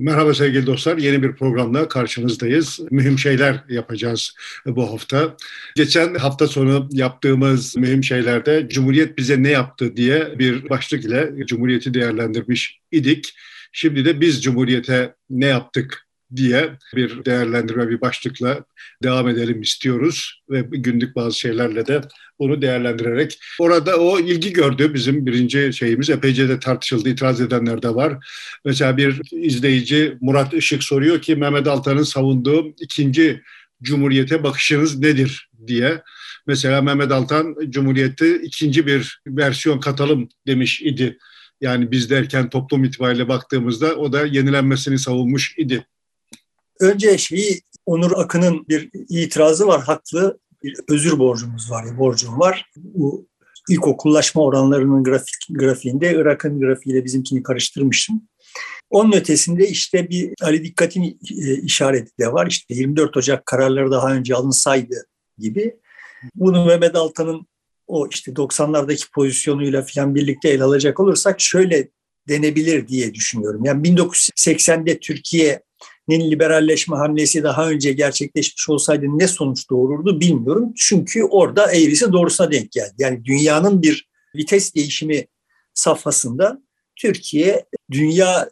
[0.00, 0.98] Merhaba sevgili dostlar.
[0.98, 2.80] Yeni bir programla karşınızdayız.
[2.90, 4.34] Mühim şeyler yapacağız
[4.66, 5.36] bu hafta.
[5.76, 11.94] Geçen hafta sonu yaptığımız mühim şeylerde Cumhuriyet bize ne yaptı diye bir başlık ile Cumhuriyeti
[11.94, 13.34] değerlendirmiş idik.
[13.72, 18.64] Şimdi de biz Cumhuriyete ne yaptık diye bir değerlendirme bir başlıkla
[19.02, 22.00] devam edelim istiyoruz ve günlük bazı şeylerle de
[22.38, 27.94] onu değerlendirerek orada o ilgi gördü bizim birinci şeyimiz epeyce de tartışıldı itiraz edenler de
[27.94, 28.26] var.
[28.64, 33.42] Mesela bir izleyici Murat Işık soruyor ki Mehmet Altan'ın savunduğu ikinci
[33.82, 36.02] Cumhuriyete bakışınız nedir diye.
[36.46, 41.18] Mesela Mehmet Altan Cumhuriyeti ikinci bir versiyon katalım demiş idi.
[41.60, 45.86] Yani biz derken toplum itibariyle baktığımızda o da yenilenmesini savunmuş idi.
[46.80, 50.38] Önce şeyi Onur Akın'ın bir itirazı var haklı.
[50.62, 52.70] Bir özür borcumuz var, borcum var.
[52.76, 53.26] Bu
[53.68, 58.22] ilkokullaşma oranlarının grafik, grafiğinde Irak'ın grafiğiyle bizimkini karıştırmışım.
[58.90, 62.46] Onun ötesinde işte bir Ali Dikkat'in e, işareti de var.
[62.46, 65.06] İşte 24 Ocak kararları daha önce alınsaydı
[65.38, 65.76] gibi.
[66.34, 67.46] Bunu Mehmet Altan'ın
[67.86, 71.88] o işte 90'lardaki pozisyonuyla falan birlikte ele alacak olursak şöyle
[72.28, 73.64] denebilir diye düşünüyorum.
[73.64, 75.62] Yani 1980'de Türkiye
[76.10, 80.72] liberalleşme hamlesi daha önce gerçekleşmiş olsaydı ne sonuç doğururdu bilmiyorum.
[80.76, 82.94] Çünkü orada eğrisi doğrusuna denk geldi.
[82.98, 85.26] Yani dünyanın bir vites değişimi
[85.74, 86.62] safhasında
[86.96, 88.50] Türkiye dünya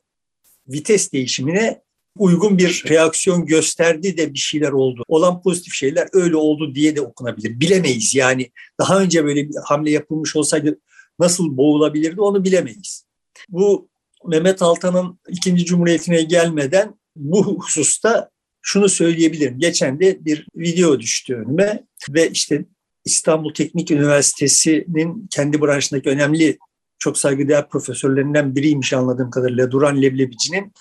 [0.69, 1.83] vites değişimine
[2.19, 5.03] uygun bir reaksiyon gösterdi de bir şeyler oldu.
[5.09, 7.61] Olan pozitif şeyler öyle oldu diye de okunabilir.
[7.61, 10.79] Bilemeyiz yani daha önce böyle bir hamle yapılmış olsaydı
[11.19, 13.05] nasıl boğulabilirdi onu bilemeyiz.
[13.49, 13.89] Bu
[14.27, 18.31] Mehmet Altan'ın ikinci cumhuriyetine gelmeden bu hususta
[18.63, 19.59] şunu söyleyebilirim.
[19.59, 22.65] Geçen de bir video düştü önüme ve işte
[23.05, 26.59] İstanbul Teknik Üniversitesi'nin kendi branşındaki önemli
[26.99, 30.73] çok saygıdeğer profesörlerinden biriymiş anladığım kadarıyla Duran Leblebici'nin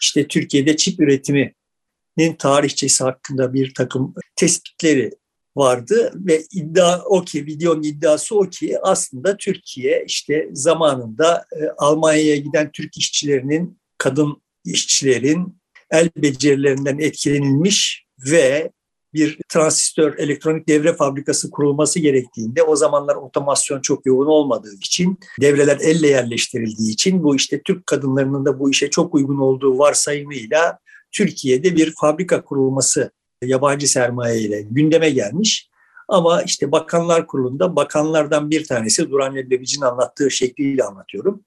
[0.00, 5.10] işte Türkiye'de çip üretiminin tarihçesi hakkında bir takım tespitleri
[5.56, 12.36] vardı ve iddia o ki videonun iddiası o ki aslında Türkiye işte zamanında e, Almanya'ya
[12.36, 15.57] giden Türk işçilerinin kadın işçilerin
[15.90, 18.70] el becerilerinden etkilenilmiş ve
[19.14, 25.78] bir transistör elektronik devre fabrikası kurulması gerektiğinde o zamanlar otomasyon çok yoğun olmadığı için devreler
[25.80, 30.78] elle yerleştirildiği için bu işte Türk kadınlarının da bu işe çok uygun olduğu varsayımıyla
[31.12, 33.10] Türkiye'de bir fabrika kurulması
[33.42, 35.68] yabancı sermaye ile gündeme gelmiş.
[36.08, 41.44] Ama işte Bakanlar Kurulu'nda bakanlardan bir tanesi Duran Leblebici'nin anlattığı şekliyle anlatıyorum.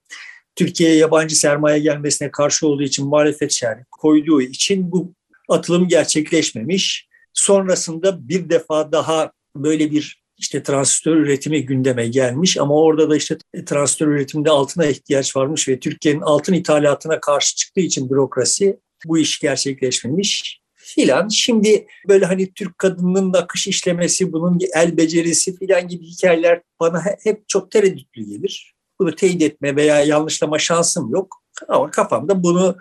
[0.56, 5.14] Türkiye'ye yabancı sermaye gelmesine karşı olduğu için muhalefet şerhi koyduğu için bu
[5.48, 7.08] atılım gerçekleşmemiş.
[7.32, 13.38] Sonrasında bir defa daha böyle bir işte transistör üretimi gündeme gelmiş ama orada da işte
[13.66, 19.40] transistör üretiminde altına ihtiyaç varmış ve Türkiye'nin altın ithalatına karşı çıktığı için bürokrasi bu iş
[19.40, 21.28] gerçekleşmemiş filan.
[21.28, 27.48] Şimdi böyle hani Türk kadınının nakış işlemesi, bunun el becerisi filan gibi hikayeler bana hep
[27.48, 28.74] çok tereddütlü gelir.
[29.02, 31.42] Bunu teyit etme veya yanlışlama şansım yok.
[31.68, 32.76] Ama kafamda bunu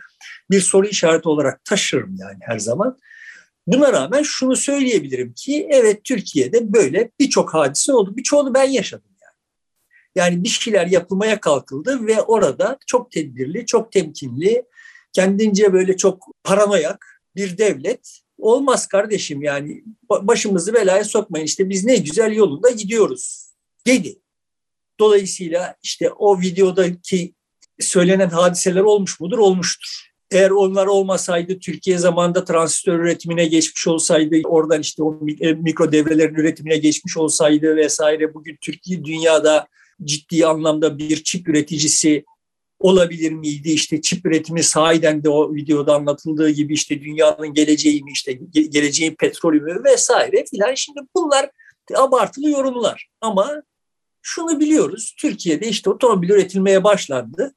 [0.52, 2.98] bir soru işareti olarak taşırım yani her zaman.
[3.68, 8.18] Buna rağmen şunu söyleyebilirim ki evet Türkiye'de böyle birçok hadise oldu.
[8.18, 9.36] Birçoğunu ben yaşadım yani.
[10.16, 14.64] Yani bir şeyler yapılmaya kalkıldı ve orada çok tedbirli, çok temkinli,
[15.14, 21.96] kendince böyle çok paranoyak bir devlet olmaz kardeşim yani başımızı belaya sokmayın işte biz ne
[21.96, 23.52] güzel yolunda gidiyoruz
[23.88, 24.20] dedi.
[25.02, 27.34] Dolayısıyla işte o videodaki
[27.80, 29.38] söylenen hadiseler olmuş mudur?
[29.38, 30.12] Olmuştur.
[30.32, 36.36] Eğer onlar olmasaydı Türkiye zamanında transistör üretimine geçmiş olsaydı, oradan işte o e, mikro devrelerin
[36.36, 39.68] üretimine geçmiş olsaydı vesaire bugün Türkiye dünyada
[40.04, 42.26] ciddi anlamda bir çip üreticisi
[42.80, 43.70] olabilir miydi?
[43.72, 49.16] İşte çip üretimi sahiden de o videoda anlatıldığı gibi işte dünyanın geleceği mi işte geleceğin
[49.16, 50.74] petrolü mü vesaire filan.
[50.76, 51.50] Şimdi bunlar
[51.96, 53.64] abartılı yorumlar ama
[54.22, 55.16] şunu biliyoruz.
[55.20, 57.56] Türkiye'de işte otomobil üretilmeye başlandı.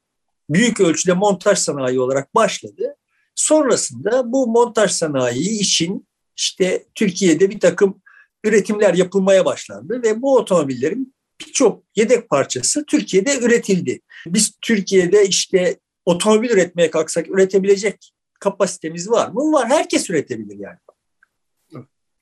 [0.49, 2.95] Büyük ölçüde montaj sanayi olarak başladı.
[3.35, 6.07] Sonrasında bu montaj sanayi için
[6.37, 8.01] işte Türkiye'de bir takım
[8.43, 14.01] üretimler yapılmaya başlandı ve bu otomobillerin birçok yedek parçası Türkiye'de üretildi.
[14.27, 19.51] Biz Türkiye'de işte otomobil üretmeye kalksak üretebilecek kapasitemiz var mı?
[19.51, 19.69] Var.
[19.69, 20.77] Herkes üretebilir yani.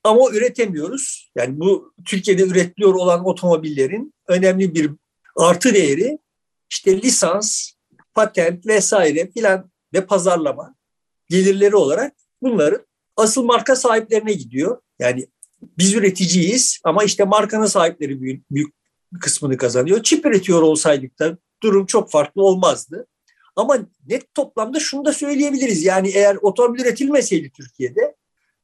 [0.03, 1.31] Ama üretemiyoruz.
[1.35, 4.91] Yani bu Türkiye'de üretiliyor olan otomobillerin önemli bir
[5.35, 6.17] artı değeri
[6.69, 7.71] işte lisans,
[8.13, 10.75] patent vesaire filan ve pazarlama
[11.29, 12.85] gelirleri olarak bunların
[13.15, 14.81] asıl marka sahiplerine gidiyor.
[14.99, 15.27] Yani
[15.77, 18.73] biz üreticiyiz ama işte markanın sahipleri büyük, büyük
[19.21, 20.03] kısmını kazanıyor.
[20.03, 23.07] Çip üretiyor olsaydık da durum çok farklı olmazdı.
[23.55, 23.77] Ama
[24.07, 25.83] net toplamda şunu da söyleyebiliriz.
[25.83, 28.15] Yani eğer otomobil üretilmeseydi Türkiye'de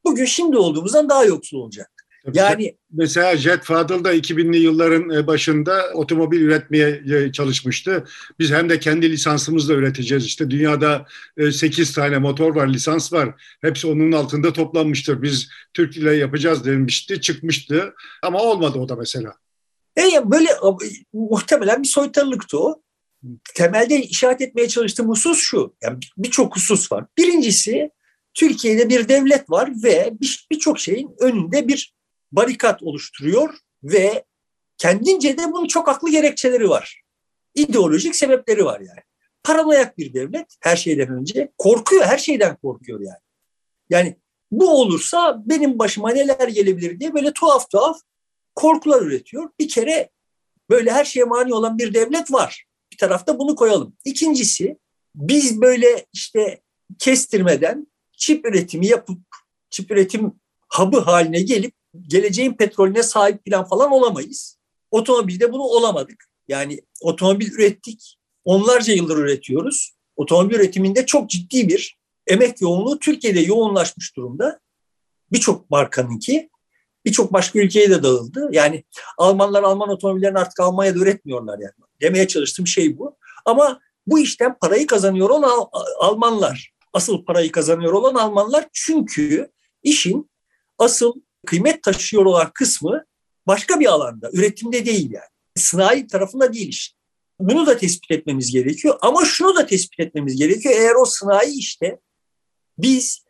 [0.09, 1.91] bugün şimdi olduğumuzdan daha yoksul olacak.
[2.33, 8.05] Yani mesela Jet Fadıl da 2000'li yılların e, başında otomobil üretmeye e, çalışmıştı.
[8.39, 10.25] Biz hem de kendi lisansımızla üreteceğiz.
[10.25, 11.05] İşte dünyada
[11.51, 13.41] 8 e, tane motor var, lisans var.
[13.61, 15.21] Hepsi onun altında toplanmıştır.
[15.21, 17.93] Biz Türk ile yapacağız demişti, çıkmıştı.
[18.23, 19.33] Ama olmadı o da mesela.
[19.97, 20.49] E böyle
[21.13, 22.81] muhtemelen bir soytarılıktı o.
[23.55, 25.75] Temelde işaret etmeye çalıştığım husus şu.
[25.83, 27.05] Yani birçok husus var.
[27.17, 27.91] Birincisi
[28.33, 30.13] Türkiye'de bir devlet var ve
[30.51, 31.93] birçok bir şeyin önünde bir
[32.31, 33.53] barikat oluşturuyor
[33.83, 34.23] ve
[34.77, 37.01] kendince de bunun çok haklı gerekçeleri var.
[37.55, 38.99] İdeolojik sebepleri var yani.
[39.43, 43.19] Paranoyak bir devlet her şeyden önce korkuyor, her şeyden korkuyor yani.
[43.89, 44.15] Yani
[44.51, 48.01] bu olursa benim başıma neler gelebilir diye böyle tuhaf tuhaf
[48.55, 49.49] korkular üretiyor.
[49.59, 50.09] Bir kere
[50.69, 52.65] böyle her şeye mani olan bir devlet var.
[52.91, 53.95] Bir tarafta bunu koyalım.
[54.05, 54.77] İkincisi
[55.15, 56.61] biz böyle işte
[56.99, 57.87] kestirmeden
[58.19, 59.19] çip üretimi yapıp
[59.69, 60.33] çip üretim
[60.69, 61.73] hub'ı haline gelip
[62.07, 64.57] geleceğin petrolüne sahip plan falan olamayız.
[64.91, 66.25] Otomobilde bunu olamadık.
[66.47, 68.17] Yani otomobil ürettik.
[68.45, 69.93] Onlarca yıldır üretiyoruz.
[70.15, 74.59] Otomobil üretiminde çok ciddi bir emek yoğunluğu Türkiye'de yoğunlaşmış durumda.
[75.31, 76.49] Birçok markanınki
[77.05, 78.49] birçok başka ülkeye de dağıldı.
[78.51, 78.83] Yani
[79.17, 81.73] Almanlar Alman otomobillerini artık Almanya'da üretmiyorlar yani.
[82.01, 83.17] Demeye çalıştığım şey bu.
[83.45, 85.67] Ama bu işten parayı kazanıyor olan
[85.99, 86.71] Almanlar.
[86.93, 89.49] Asıl parayı kazanıyor olan Almanlar çünkü
[89.83, 90.29] işin
[90.77, 91.13] asıl
[91.45, 93.05] kıymet taşıyor olan kısmı
[93.47, 95.25] başka bir alanda, üretimde değil yani.
[95.55, 96.93] Sanayi tarafında değil iş.
[97.39, 100.75] Bunu da tespit etmemiz gerekiyor ama şunu da tespit etmemiz gerekiyor.
[100.77, 101.99] Eğer o sanayi işte
[102.77, 103.25] biz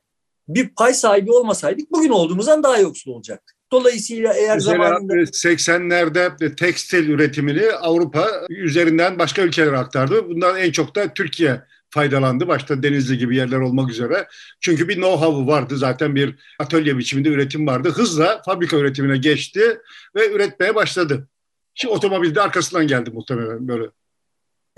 [0.47, 3.55] bir pay sahibi olmasaydık bugün olduğumuzdan daha yoksul olacaktık.
[3.71, 5.13] Dolayısıyla eğer Mesela zamanında...
[5.13, 10.29] 80'lerde tekstil üretimini Avrupa üzerinden başka ülkelere aktardı.
[10.29, 12.47] Bundan en çok da Türkiye faydalandı.
[12.47, 14.27] Başta Denizli gibi yerler olmak üzere.
[14.59, 17.89] Çünkü bir know-how'u vardı zaten bir atölye biçiminde üretim vardı.
[17.89, 19.81] Hızla fabrika üretimine geçti
[20.15, 21.27] ve üretmeye başladı.
[21.73, 23.89] Şimdi otomobilde arkasından geldi muhtemelen böyle.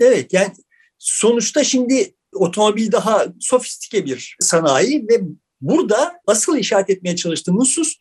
[0.00, 0.52] Evet yani
[0.98, 5.20] sonuçta şimdi otomobil daha sofistike bir sanayi ve
[5.60, 7.96] burada asıl işaret etmeye çalıştığım husus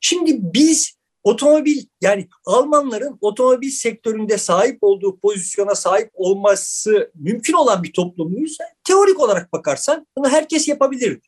[0.00, 7.92] şimdi biz Otomobil yani Almanların otomobil sektöründe sahip olduğu pozisyona sahip olması mümkün olan bir
[7.92, 8.58] toplumuyuz.
[8.84, 11.20] Teorik olarak bakarsan bunu herkes yapabilir.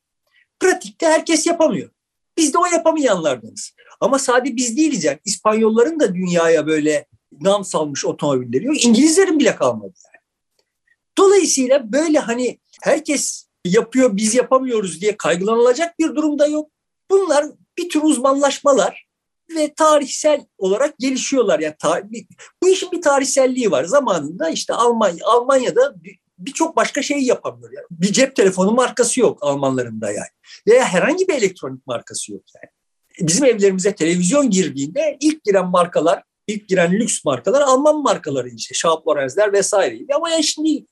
[0.61, 1.91] Pratikte herkes yapamıyor.
[2.37, 3.73] Biz de o yapamayanlardanız.
[4.01, 5.19] Ama sadece biz değiliz yani.
[5.25, 7.07] İspanyolların da dünyaya böyle
[7.41, 8.85] nam salmış otomobilleri yok.
[8.85, 10.23] İngilizlerin bile kalmadı yani.
[11.19, 16.71] Dolayısıyla böyle hani herkes yapıyor biz yapamıyoruz diye kaygılanılacak bir durumda yok.
[17.11, 17.47] Bunlar
[17.79, 19.06] bir tür uzmanlaşmalar
[19.55, 21.61] ve tarihsel olarak gelişiyorlar.
[21.61, 21.75] Yani
[22.63, 23.85] bu işin bir tarihselliği var.
[23.85, 25.95] Zamanında işte Almanya Almanya'da
[26.39, 27.73] birçok başka şeyi yapamıyor.
[27.73, 27.87] Yani.
[27.91, 30.29] Bir cep telefonu markası yok Almanların da yani.
[30.69, 32.71] Veya herhangi bir elektronik markası yok yani.
[33.29, 38.75] Bizim evlerimize televizyon girdiğinde ilk giren markalar, ilk giren lüks markalar Alman markaları işte.
[38.75, 40.15] Schaub Lorenzler vesaireydi.
[40.15, 40.87] Ama yani şimdi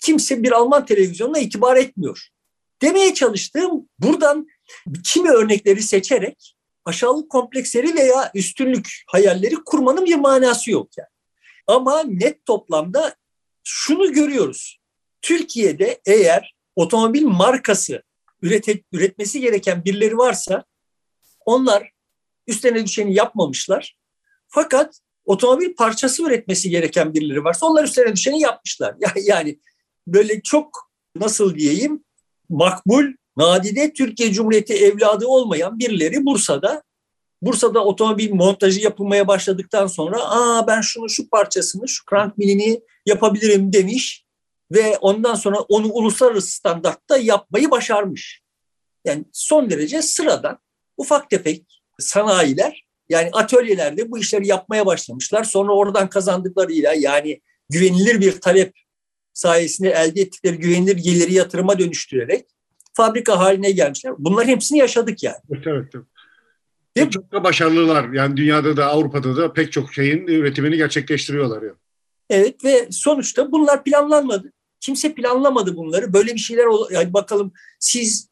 [0.00, 2.28] kimse bir Alman televizyonuna itibar etmiyor.
[2.82, 4.46] Demeye çalıştığım buradan
[5.04, 6.53] kimi örnekleri seçerek
[6.84, 11.08] aşağılık kompleksleri veya üstünlük hayalleri kurmanın bir manası yok yani.
[11.66, 13.14] Ama net toplamda
[13.64, 14.80] şunu görüyoruz.
[15.22, 18.02] Türkiye'de eğer otomobil markası
[18.42, 20.64] ürete, üretmesi gereken birileri varsa
[21.46, 21.90] onlar
[22.46, 23.96] üstlerine düşeni yapmamışlar.
[24.48, 28.94] Fakat otomobil parçası üretmesi gereken birileri varsa onlar üstlerine düşeni yapmışlar.
[29.24, 29.58] Yani
[30.06, 32.04] böyle çok nasıl diyeyim
[32.48, 33.04] makbul
[33.36, 36.82] nadide Türkiye Cumhuriyeti evladı olmayan birileri Bursa'da
[37.42, 43.72] Bursa'da otomobil montajı yapılmaya başladıktan sonra aa ben şunu şu parçasını şu crank milini yapabilirim
[43.72, 44.24] demiş
[44.72, 48.42] ve ondan sonra onu uluslararası standartta yapmayı başarmış.
[49.04, 50.58] Yani son derece sıradan
[50.96, 55.44] ufak tefek sanayiler yani atölyelerde bu işleri yapmaya başlamışlar.
[55.44, 58.72] Sonra oradan kazandıklarıyla yani güvenilir bir talep
[59.32, 62.46] sayesinde elde ettikleri güvenilir geliri yatırıma dönüştürerek
[62.94, 64.14] fabrika haline gelmişler.
[64.18, 65.36] Bunların hepsini yaşadık yani.
[65.50, 65.94] Evet, evet.
[66.96, 68.12] Ve çok da başarılılar.
[68.12, 71.62] Yani dünyada da Avrupa'da da pek çok şeyin üretimini gerçekleştiriyorlar.
[71.62, 71.76] Yani.
[72.30, 74.52] Evet ve sonuçta bunlar planlanmadı.
[74.80, 76.12] Kimse planlamadı bunları.
[76.12, 78.28] Böyle bir şeyler yani bakalım siz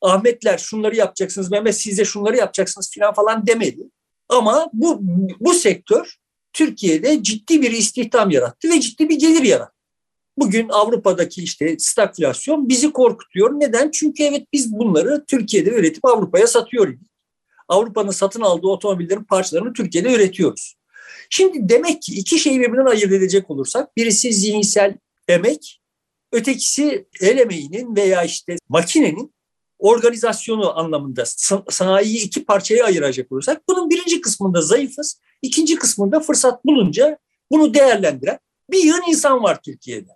[0.00, 3.82] Ahmetler şunları yapacaksınız, Mehmet siz de şunları yapacaksınız falan falan demedi.
[4.28, 4.98] Ama bu
[5.40, 6.14] bu sektör
[6.52, 9.73] Türkiye'de ciddi bir istihdam yarattı ve ciddi bir gelir yarattı.
[10.38, 13.50] Bugün Avrupa'daki işte stagflasyon bizi korkutuyor.
[13.50, 13.90] Neden?
[13.90, 16.96] Çünkü evet biz bunları Türkiye'de üretip Avrupa'ya satıyoruz.
[17.68, 20.74] Avrupa'nın satın aldığı otomobillerin parçalarını Türkiye'de üretiyoruz.
[21.30, 24.94] Şimdi demek ki iki şeyi birbirinden ayırt edecek olursak birisi zihinsel
[25.28, 25.80] emek,
[26.34, 29.34] Ötekisi el emeğinin veya işte makinenin
[29.78, 31.24] organizasyonu anlamında
[31.70, 37.18] sanayiyi iki parçaya ayıracak olursak bunun birinci kısmında zayıfız, ikinci kısmında fırsat bulunca
[37.50, 38.38] bunu değerlendiren
[38.70, 40.10] bir yığın insan var Türkiye'de.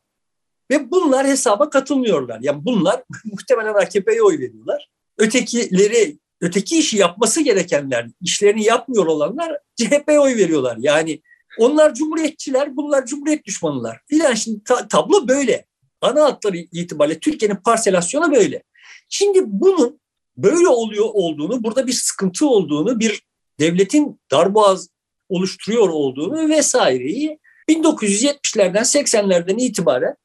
[0.71, 2.39] Ve bunlar hesaba katılmıyorlar.
[2.43, 4.89] Yani bunlar muhtemelen AKP'ye oy veriyorlar.
[5.19, 10.77] Ötekileri, öteki işi yapması gerekenler, işlerini yapmıyor olanlar CHP'ye oy veriyorlar.
[10.81, 11.23] Yani
[11.59, 14.01] onlar cumhuriyetçiler, bunlar cumhuriyet düşmanılar.
[14.07, 15.65] Filan şimdi ta- tablo böyle.
[16.01, 18.63] Ana hatları itibariyle Türkiye'nin parselasyonu böyle.
[19.09, 20.01] Şimdi bunun
[20.37, 23.23] böyle oluyor olduğunu, burada bir sıkıntı olduğunu, bir
[23.61, 24.89] devletin darboğaz
[25.29, 30.17] oluşturuyor olduğunu vesaireyi 1970'lerden 80'lerden itibaren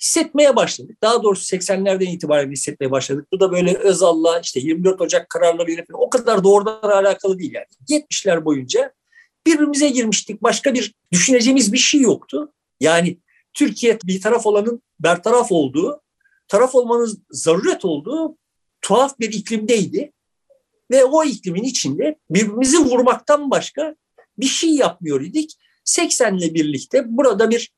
[0.00, 0.96] hissetmeye başladık.
[1.02, 3.26] Daha doğrusu 80'lerden itibaren hissetmeye başladık.
[3.32, 8.00] Bu da böyle Özal'la işte 24 Ocak kararları ile o kadar doğrudan alakalı değil yani.
[8.00, 8.92] 70'ler boyunca
[9.46, 10.42] birbirimize girmiştik.
[10.42, 12.52] Başka bir düşüneceğimiz bir şey yoktu.
[12.80, 13.18] Yani
[13.54, 16.02] Türkiye bir taraf olanın bertaraf olduğu,
[16.48, 18.38] taraf olmanın zaruret olduğu
[18.80, 20.12] tuhaf bir iklimdeydi.
[20.90, 23.96] Ve o iklimin içinde birbirimizi vurmaktan başka
[24.38, 25.58] bir şey yapmıyor idik.
[25.84, 27.72] 80'le birlikte burada bir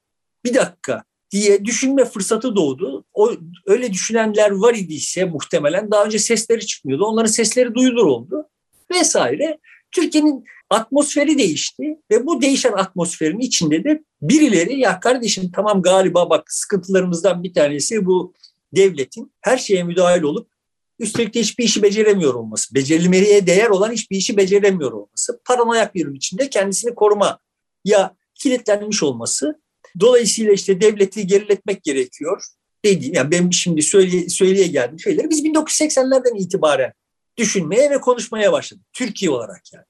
[0.45, 3.05] bir dakika diye düşünme fırsatı doğdu.
[3.15, 3.33] O
[3.67, 7.05] öyle düşünenler var idiyse muhtemelen daha önce sesleri çıkmıyordu.
[7.05, 8.49] Onların sesleri duyulur oldu
[8.91, 9.59] vesaire.
[9.93, 16.53] Türkiye'nin atmosferi değişti ve bu değişen atmosferin içinde de birileri ya kardeşim tamam galiba bak
[16.53, 18.35] sıkıntılarımızdan bir tanesi bu
[18.77, 20.51] devletin her şeye müdahil olup
[20.99, 26.15] üstelik de hiçbir işi beceremiyor olması, becerilmeye değer olan hiçbir işi beceremiyor olması, paranoyak bir
[26.15, 27.39] içinde kendisini koruma
[27.85, 29.61] ya kilitlenmiş olması.
[30.01, 32.45] Dolayısıyla işte devleti geriletmek gerekiyor
[32.85, 36.93] dediğim, yani ben şimdi söyleye, söyleye geldim şeyleri biz 1980'lerden itibaren
[37.37, 38.85] düşünmeye ve konuşmaya başladık.
[38.93, 39.85] Türkiye olarak yani.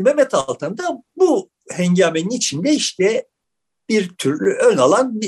[0.00, 3.26] Mehmet Altan da bu hengamenin içinde işte
[3.88, 5.20] bir türlü ön alan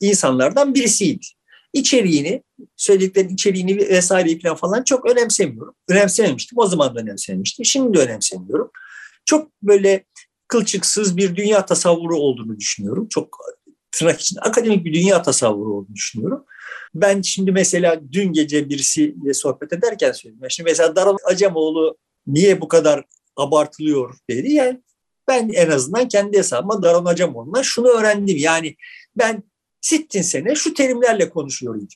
[0.00, 1.26] insanlardan birisiydi.
[1.72, 2.42] İçeriğini,
[2.76, 5.74] söylediklerin içeriğini vesaire falan çok önemsemiyorum.
[5.88, 6.58] Önemsememiştim.
[6.58, 7.64] O zaman da önemsememiştim.
[7.64, 8.70] Şimdi de önemsemiyorum.
[9.24, 10.04] Çok böyle
[10.48, 13.08] kılçıksız bir dünya tasavvuru olduğunu düşünüyorum.
[13.08, 13.38] Çok
[13.92, 16.44] tırnak için akademik bir dünya tasavvuru olduğunu düşünüyorum.
[16.94, 20.50] Ben şimdi mesela dün gece birisiyle sohbet ederken söyledim.
[20.50, 23.04] Şimdi mesela Daral Acemoğlu niye bu kadar
[23.36, 24.52] abartılıyor dedi.
[24.52, 24.82] Yani
[25.28, 28.36] ben en azından kendi hesabıma Daron Acemoğlu'na şunu öğrendim.
[28.36, 28.76] Yani
[29.16, 29.42] ben
[29.80, 31.88] sittin sene şu terimlerle konuşuyorum.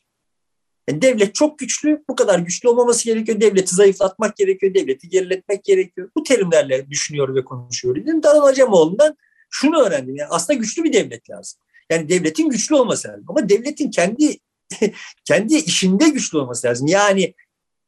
[0.91, 3.41] Yani devlet çok güçlü, bu kadar güçlü olmaması gerekiyor.
[3.41, 6.11] Devleti zayıflatmak gerekiyor, devleti geriletmek gerekiyor.
[6.17, 8.23] Bu terimlerle düşünüyor ve konuşuyor dedim.
[8.23, 9.17] Daron Acemoğlu'ndan
[9.51, 10.17] şunu öğrendim.
[10.17, 11.61] Yani aslında güçlü bir devlet lazım.
[11.91, 13.25] Yani devletin güçlü olması lazım.
[13.29, 14.39] Ama devletin kendi
[15.25, 16.87] kendi işinde güçlü olması lazım.
[16.87, 17.35] Yani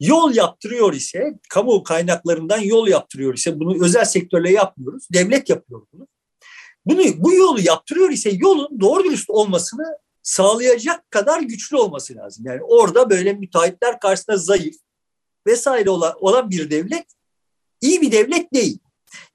[0.00, 5.08] yol yaptırıyor ise, kamu kaynaklarından yol yaptırıyor ise bunu özel sektörle yapmıyoruz.
[5.12, 6.06] Devlet yapıyor bunu.
[6.86, 9.84] Bunu bu yolu yaptırıyor ise yolun doğru dürüst olmasını
[10.22, 12.44] sağlayacak kadar güçlü olması lazım.
[12.46, 14.74] Yani orada böyle müteahhitler karşısında zayıf
[15.46, 17.06] vesaire olan, olan bir devlet
[17.80, 18.78] iyi bir devlet değil.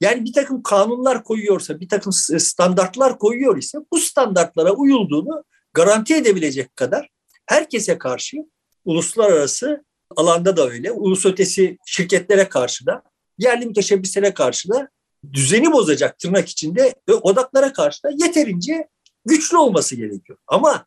[0.02, 6.76] Yani bir takım kanunlar koyuyorsa, bir takım standartlar koyuyor ise bu standartlara uyulduğunu garanti edebilecek
[6.76, 7.10] kadar
[7.46, 8.38] herkese karşı
[8.86, 13.04] uluslararası alanda da öyle, ulus ötesi şirketlere karşı da,
[13.38, 14.90] yerli müteşebbislere karşı da
[15.34, 18.88] düzeni bozacak tırnak içinde ve odaklara karşı da yeterince
[19.28, 20.40] güçlü olması gerekiyor.
[20.48, 20.86] Ama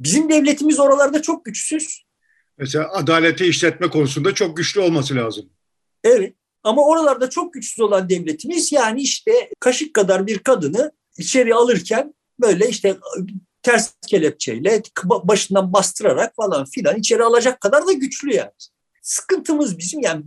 [0.00, 2.04] bizim devletimiz oralarda çok güçsüz.
[2.58, 5.50] Mesela adaleti işletme konusunda çok güçlü olması lazım.
[6.04, 12.14] Evet ama oralarda çok güçsüz olan devletimiz yani işte kaşık kadar bir kadını içeri alırken
[12.40, 12.96] böyle işte
[13.62, 18.50] ters kelepçeyle başından bastırarak falan filan içeri alacak kadar da güçlü yani.
[19.02, 20.24] Sıkıntımız bizim yani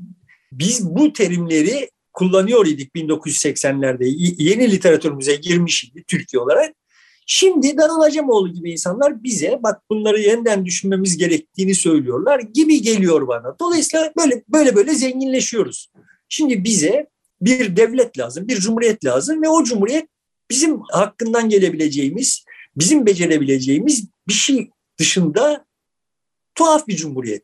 [0.52, 4.04] biz bu terimleri kullanıyor idik 1980'lerde
[4.44, 6.76] yeni literatürümüze girmiş idi Türkiye olarak.
[7.26, 13.56] Şimdi Daral Acemoğlu gibi insanlar bize bak bunları yeniden düşünmemiz gerektiğini söylüyorlar gibi geliyor bana.
[13.60, 15.92] Dolayısıyla böyle böyle böyle zenginleşiyoruz.
[16.30, 17.08] Şimdi bize
[17.42, 20.08] bir devlet lazım, bir cumhuriyet lazım ve o cumhuriyet
[20.50, 25.66] bizim hakkından gelebileceğimiz, bizim becerebileceğimiz bir şey dışında
[26.56, 27.44] tuhaf bir cumhuriyet.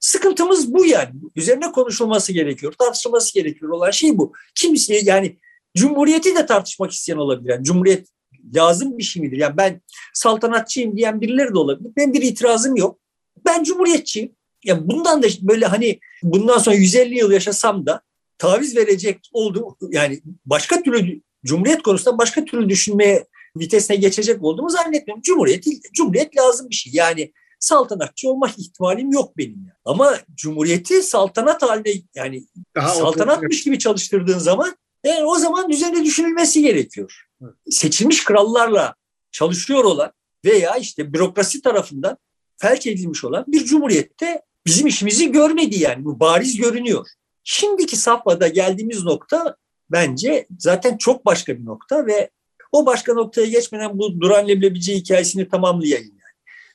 [0.00, 1.10] Sıkıntımız bu yani.
[1.36, 4.32] Üzerine konuşulması gerekiyor, tartışılması gerekiyor olan şey bu.
[4.54, 5.38] Kimse yani
[5.76, 7.50] cumhuriyeti de tartışmak isteyen olabilir.
[7.50, 8.08] Yani cumhuriyet
[8.54, 9.36] lazım bir şey midir?
[9.36, 9.80] Yani ben
[10.14, 11.90] saltanatçıyım diyen birileri de olabilir.
[11.96, 12.98] Benim bir itirazım yok.
[13.46, 14.32] Ben cumhuriyetçiyim.
[14.64, 18.00] Yani bundan da böyle hani bundan sonra 150 yıl yaşasam da
[18.38, 19.76] taviz verecek oldum.
[19.90, 25.22] Yani başka türlü cumhuriyet konusunda başka türlü düşünmeye vitesine geçecek olduğumu zannetmiyorum.
[25.22, 26.92] Cumhuriyet, cumhuriyet lazım bir şey.
[26.92, 29.58] Yani saltanatçı olma ihtimalim yok benim.
[29.58, 29.78] Yani.
[29.84, 36.04] Ama cumhuriyeti saltanat haline yani Daha saltanatmış gibi çalıştırdığın zaman yani e, o zaman düzende
[36.04, 37.23] düşünülmesi gerekiyor.
[37.70, 38.94] Seçilmiş krallarla
[39.32, 40.12] çalışıyor olan
[40.44, 42.18] veya işte bürokrasi tarafından
[42.56, 46.04] felç edilmiş olan bir cumhuriyette bizim işimizi görmedi yani.
[46.04, 47.06] Bu bariz görünüyor.
[47.44, 49.56] Şimdiki safhada geldiğimiz nokta
[49.90, 52.30] bence zaten çok başka bir nokta ve
[52.72, 56.08] o başka noktaya geçmeden bu Duran Leblebici hikayesini tamamlayayım.
[56.08, 56.20] Yani.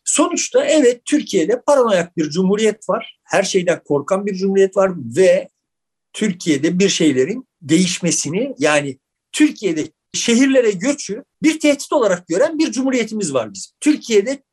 [0.03, 3.19] Sonuçta evet Türkiye'de paranoyak bir cumhuriyet var.
[3.23, 5.49] Her şeyden korkan bir cumhuriyet var ve
[6.13, 8.99] Türkiye'de bir şeylerin değişmesini yani
[9.31, 13.71] Türkiye'de şehirlere göçü bir tehdit olarak gören bir cumhuriyetimiz var bizim.
[13.79, 14.43] Türkiye'de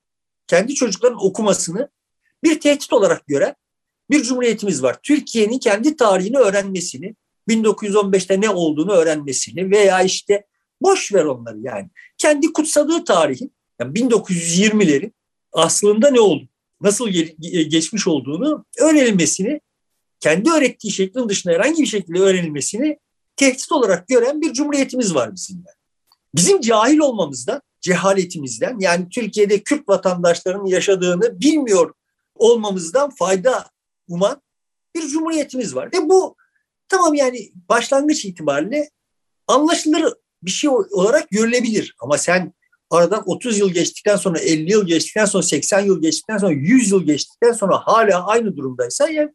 [0.47, 1.89] kendi çocukların okumasını
[2.45, 3.55] bir tehdit olarak gören
[4.11, 4.97] bir cumhuriyetimiz var.
[5.03, 7.15] Türkiye'nin kendi tarihini öğrenmesini,
[7.49, 10.47] 1915'te ne olduğunu öğrenmesini veya işte
[10.81, 11.89] boş ver onları yani.
[12.19, 15.13] Kendi kutsadığı tarihin, yani 1920'lerin
[15.53, 16.49] aslında ne oldu,
[16.81, 17.09] nasıl
[17.69, 19.61] geçmiş olduğunu öğrenilmesini,
[20.21, 22.99] kendi öğrettiği şeklin dışında herhangi bir şekilde öğrenilmesini
[23.37, 25.65] tehdit olarak gören bir cumhuriyetimiz var bizim.
[26.35, 31.95] Bizim cahil olmamızdan, cehaletimizden yani Türkiye'de Kürt vatandaşlarının yaşadığını bilmiyor
[32.35, 33.67] olmamızdan fayda
[34.09, 34.43] uman
[34.95, 35.89] bir cumhuriyetimiz var.
[35.93, 36.37] Ve bu
[36.89, 38.91] tamam yani başlangıç itibariyle
[39.47, 41.95] anlaşılır bir şey olarak görülebilir.
[42.01, 42.53] Ama sen
[42.91, 47.03] aradan 30 yıl geçtikten sonra 50 yıl geçtikten sonra 80 yıl geçtikten sonra 100 yıl
[47.03, 49.31] geçtikten sonra hala aynı durumdaysa yani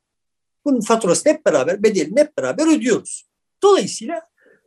[0.66, 3.31] bunun faturasını hep beraber bedelini hep beraber ödüyoruz.
[3.64, 4.22] Dolayısıyla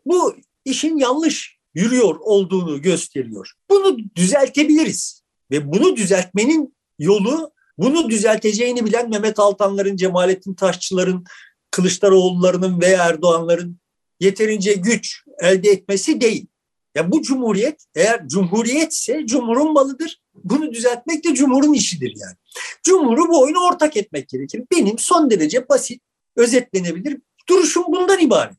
[0.07, 3.53] bu işin yanlış yürüyor olduğunu gösteriyor.
[3.71, 11.25] Bunu düzeltebiliriz ve bunu düzeltmenin yolu bunu düzelteceğini bilen Mehmet Altanların, Cemalettin Taşçıların,
[11.71, 13.79] Kılıçdaroğullarının ve Erdoğanların
[14.21, 16.47] yeterince güç elde etmesi değil.
[16.95, 20.23] Ya bu cumhuriyet eğer cumhuriyetse cumhurun malıdır.
[20.45, 22.37] Bunu düzeltmek de cumhurun işidir yani.
[22.83, 24.63] Cumhuru bu oyunu ortak etmek gerekir.
[24.73, 26.03] Benim son derece basit,
[26.37, 28.57] özetlenebilir duruşum bundan ibaret.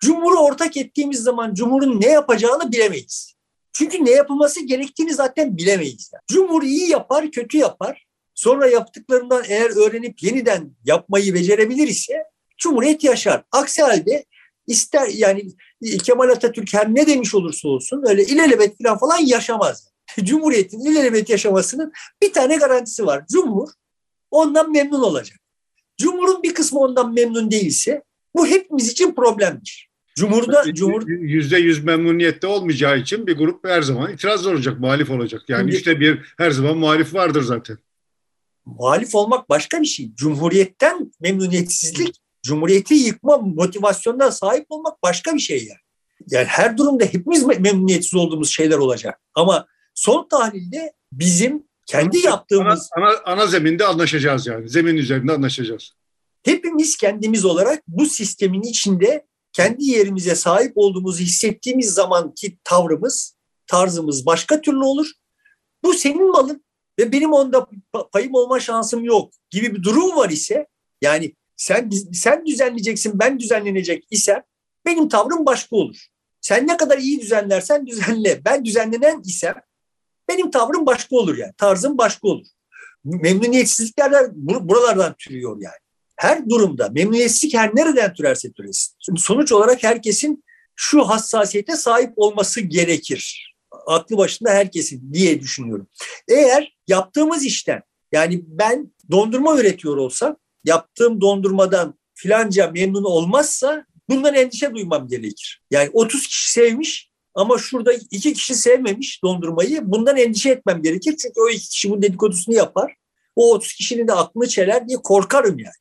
[0.00, 3.34] Cumhuru ortak ettiğimiz zaman Cumhur'un ne yapacağını bilemeyiz.
[3.72, 6.10] Çünkü ne yapılması gerektiğini zaten bilemeyiz.
[6.12, 6.22] Yani.
[6.28, 8.06] Cumhur iyi yapar, kötü yapar.
[8.34, 12.24] Sonra yaptıklarından eğer öğrenip yeniden yapmayı becerebilir ise
[12.58, 13.42] Cumhuriyet yaşar.
[13.52, 14.24] Aksi halde
[14.66, 15.42] ister yani
[16.04, 19.88] Kemal Atatürk her ne demiş olursa olsun öyle ilelebet falan falan yaşamaz.
[20.22, 21.92] Cumhuriyetin ilelebet yaşamasının
[22.22, 23.24] bir tane garantisi var.
[23.32, 23.68] Cumhur
[24.30, 25.38] ondan memnun olacak.
[25.98, 28.02] Cumhurun bir kısmı ondan memnun değilse
[28.34, 29.87] bu hepimiz için problemdir.
[30.18, 35.42] Cumhurda Cumhur yüzde yüz memnuniyette olmayacağı için bir grup her zaman itiraz olacak, muhalif olacak.
[35.48, 37.78] Yani işte bir her zaman muhalif vardır zaten.
[38.66, 40.14] Muhalif olmak başka bir şey.
[40.14, 45.80] Cumhuriyetten memnuniyetsizlik, cumhuriyeti yıkma motivasyonuna sahip olmak başka bir şey yani.
[46.30, 49.20] Yani her durumda hepimiz memnuniyetsiz olduğumuz şeyler olacak.
[49.34, 52.90] Ama son tahlilde bizim kendi yaptığımız...
[52.96, 54.68] Ana, ana, ana zeminde anlaşacağız yani.
[54.68, 55.92] Zemin üzerinde anlaşacağız
[56.48, 59.26] hepimiz kendimiz olarak bu sistemin içinde
[59.58, 65.12] kendi yerimize sahip olduğumuzu hissettiğimiz zamanki tavrımız, tarzımız başka türlü olur.
[65.82, 66.64] Bu senin malın
[66.98, 67.66] ve benim onda
[68.12, 70.66] payım olma şansım yok gibi bir durum var ise
[71.02, 74.42] yani sen sen düzenleyeceksin ben düzenlenecek ise
[74.86, 76.06] benim tavrım başka olur.
[76.40, 78.44] Sen ne kadar iyi düzenlersen düzenle.
[78.44, 79.54] Ben düzenlenen isem
[80.28, 81.52] benim tavrım başka olur yani.
[81.56, 82.46] Tarzım başka olur.
[83.04, 85.87] Memnuniyetsizlikler buralardan türüyor yani
[86.18, 88.94] her durumda memnuniyetsizlik her nereden türerse türesin.
[89.16, 90.44] Sonuç olarak herkesin
[90.76, 93.54] şu hassasiyete sahip olması gerekir.
[93.86, 95.88] Aklı başında herkesin diye düşünüyorum.
[96.28, 104.74] Eğer yaptığımız işten yani ben dondurma üretiyor olsam yaptığım dondurmadan filanca memnun olmazsa bundan endişe
[104.74, 105.62] duymam gerekir.
[105.70, 109.80] Yani 30 kişi sevmiş ama şurada iki kişi sevmemiş dondurmayı.
[109.84, 111.16] Bundan endişe etmem gerekir.
[111.22, 112.94] Çünkü o iki kişi bu dedikodusunu yapar.
[113.36, 115.74] O 30 kişinin de aklını çeler diye korkarım yani.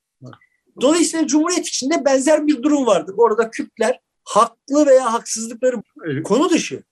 [0.81, 3.15] Dolayısıyla Cumhuriyet içinde benzer bir durum vardır.
[3.17, 5.75] Orada Kürtler haklı veya haksızlıkları
[6.23, 6.83] konu dışı.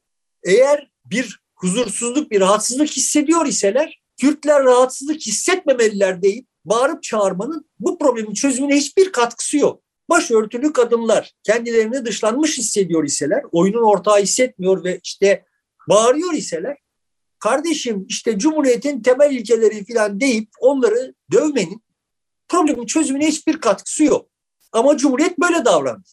[0.44, 8.34] Eğer bir huzursuzluk, bir rahatsızlık hissediyor iseler Kürtler rahatsızlık hissetmemeliler deyip bağırıp çağırmanın bu problemin
[8.34, 9.82] çözümüne hiçbir katkısı yok.
[10.10, 15.46] Başörtülü kadınlar kendilerini dışlanmış hissediyor iseler, oyunun ortağı hissetmiyor ve işte
[15.90, 16.78] bağırıyor iseler,
[17.40, 21.85] kardeşim işte Cumhuriyet'in temel ilkeleri falan deyip onları dövmenin
[22.56, 24.30] problemin çözümüne hiçbir katkısı yok.
[24.72, 26.10] Ama Cumhuriyet böyle davrandı.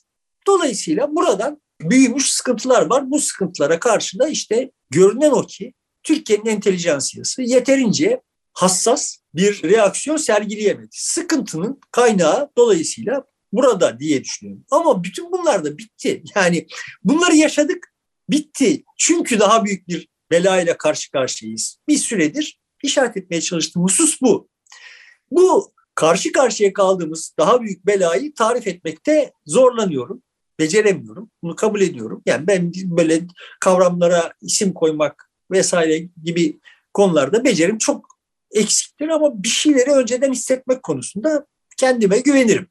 [0.46, 3.11] Dolayısıyla buradan büyümüş sıkıntılar var.
[3.11, 8.20] Bu sıkıntılara karşı da işte görünen o ki Türkiye'nin entelijansiyası yeterince
[8.52, 10.88] hassas bir reaksiyon sergileyemedi.
[10.90, 14.64] Sıkıntının kaynağı dolayısıyla burada diye düşünüyorum.
[14.70, 16.22] Ama bütün bunlar da bitti.
[16.37, 16.66] Yani
[17.05, 17.94] bunları yaşadık,
[18.31, 18.85] bitti.
[18.98, 21.78] Çünkü daha büyük bir belayla karşı karşıyayız.
[21.88, 24.48] Bir süredir işaret etmeye çalıştığım husus bu.
[25.31, 30.22] Bu karşı karşıya kaldığımız daha büyük belayı tarif etmekte zorlanıyorum.
[30.59, 31.31] Beceremiyorum.
[31.42, 32.22] Bunu kabul ediyorum.
[32.26, 33.20] Yani ben böyle
[33.61, 36.61] kavramlara isim koymak vesaire gibi
[36.94, 38.07] konularda becerim çok
[38.50, 42.66] eksiktir ama bir şeyleri önceden hissetmek konusunda kendime güvenirim.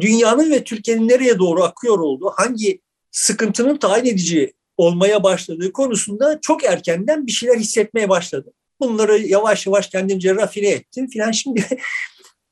[0.00, 2.80] Dünyanın ve Türkiye'nin nereye doğru akıyor olduğu, hangi
[3.10, 8.52] sıkıntının tayin edici olmaya başladığı konusunda çok erkenden bir şeyler hissetmeye başladım.
[8.80, 11.30] Bunları yavaş yavaş kendimce rafine ettim filan.
[11.30, 11.64] Şimdi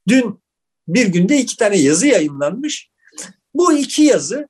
[0.08, 0.40] dün
[0.88, 2.90] bir günde iki tane yazı yayınlanmış.
[3.54, 4.48] Bu iki yazı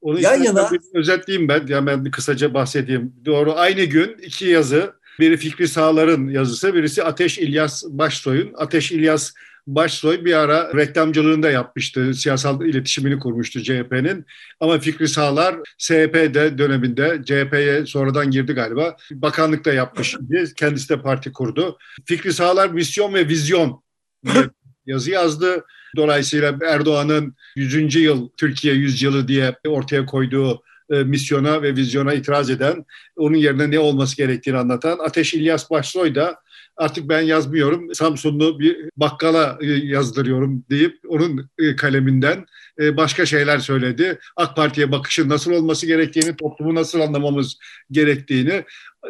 [0.00, 0.70] Onu yan yana...
[0.94, 3.12] Özetleyeyim ben, yani ben kısaca bahsedeyim.
[3.24, 4.92] Doğru aynı gün iki yazı.
[5.20, 8.52] Biri Fikri Sağlar'ın yazısı, birisi Ateş İlyas Başsoy'un.
[8.56, 9.32] Ateş İlyas
[9.66, 12.14] Başsoy bir ara reklamcılığında yapmıştı.
[12.14, 14.26] Siyasal iletişimini kurmuştu CHP'nin.
[14.60, 18.96] Ama Fikri Sağlar SHP'de döneminde CHP'ye sonradan girdi galiba.
[19.10, 20.16] Bakanlıkta yapmış.
[20.56, 21.78] Kendisi de parti kurdu.
[22.04, 23.82] Fikri Sağlar misyon ve vizyon
[24.86, 25.64] yazı yazdı.
[25.96, 27.94] Dolayısıyla Erdoğan'ın 100.
[27.94, 32.84] yıl Türkiye 100 yılı diye ortaya koyduğu e, misyona ve vizyona itiraz eden,
[33.16, 36.40] onun yerine ne olması gerektiğini anlatan Ateş İlyas Başsoy da
[36.76, 42.46] artık ben yazmıyorum, Samsunlu bir bakkala e, yazdırıyorum deyip onun e, kaleminden
[42.80, 44.18] başka şeyler söyledi.
[44.36, 47.58] AK Parti'ye bakışın nasıl olması gerektiğini, toplumu nasıl anlamamız
[47.90, 48.64] gerektiğini,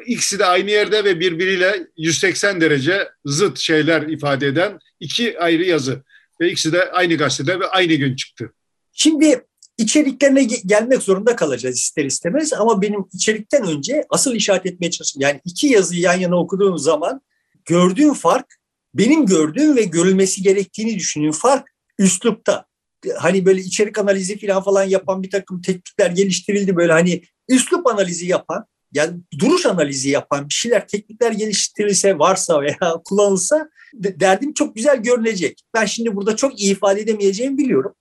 [0.06, 6.02] ikisi de aynı yerde ve birbiriyle 180 derece zıt şeyler ifade eden iki ayrı yazı.
[6.40, 8.52] Ve ikisi de aynı gazetede ve aynı gün çıktı.
[8.92, 9.44] Şimdi
[9.78, 15.22] içeriklerine gelmek zorunda kalacağız ister istemez ama benim içerikten önce asıl işaret etmeye çalıştım.
[15.22, 17.20] Yani iki yazıyı yan yana okuduğum zaman
[17.64, 18.46] gördüğüm fark
[18.94, 22.66] benim gördüğüm ve görülmesi gerektiğini düşündüğüm fark üslupta.
[23.18, 28.26] Hani böyle içerik analizi falan falan yapan bir takım teknikler geliştirildi böyle hani üslup analizi
[28.26, 35.02] yapan yani duruş analizi yapan bir şeyler, teknikler geliştirilse, varsa veya kullanılsa derdim çok güzel
[35.02, 35.64] görünecek.
[35.74, 37.94] Ben şimdi burada çok iyi ifade edemeyeceğimi biliyorum.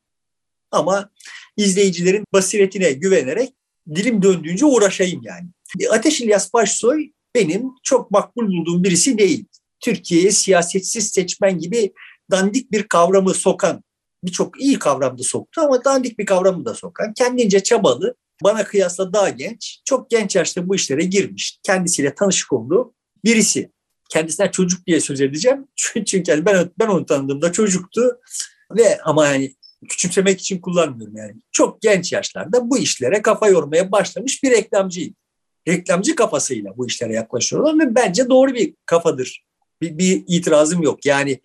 [0.71, 1.10] Ama
[1.58, 3.53] izleyicilerin basiretine güvenerek
[3.95, 5.47] dilim döndüğünce uğraşayım yani.
[5.89, 9.45] Ateş İlyas Başsoy benim çok makbul bulduğum birisi değil.
[9.79, 11.93] Türkiye'ye siyasetsiz seçmen gibi
[12.32, 13.84] dandik bir kavramı sokan,
[14.23, 19.30] birçok iyi kavramda soktu ama dandik bir kavramı da sokan, kendince çabalı, bana kıyasla daha
[19.30, 22.93] genç, çok genç yaşta bu işlere girmiş, kendisiyle tanışık olduğu
[23.26, 23.72] birisi.
[24.10, 25.67] Kendisinden çocuk diye söz edeceğim.
[26.06, 28.19] Çünkü ben ben onu tanıdığımda çocuktu
[28.72, 29.56] ve ama yani
[29.89, 31.36] küçümsemek için kullanmıyorum yani.
[31.52, 35.15] Çok genç yaşlarda bu işlere kafa yormaya başlamış bir reklamcıydı.
[35.67, 39.46] Reklamcı kafasıyla bu işlere yaklaşıyorlar ve bence doğru bir kafadır.
[39.82, 41.06] Bir, bir itirazım yok.
[41.06, 41.39] Yani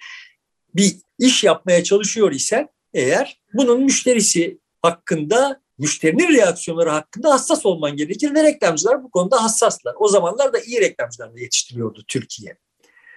[0.74, 8.34] bir iş yapmaya çalışıyor isen eğer bunun müşterisi hakkında müşterinin reaksiyonları hakkında hassas olman gerekir
[8.34, 9.94] ve reklamcılar bu konuda hassaslar.
[9.98, 12.56] O zamanlar da iyi reklamcılar da yetiştiriyordu Türkiye.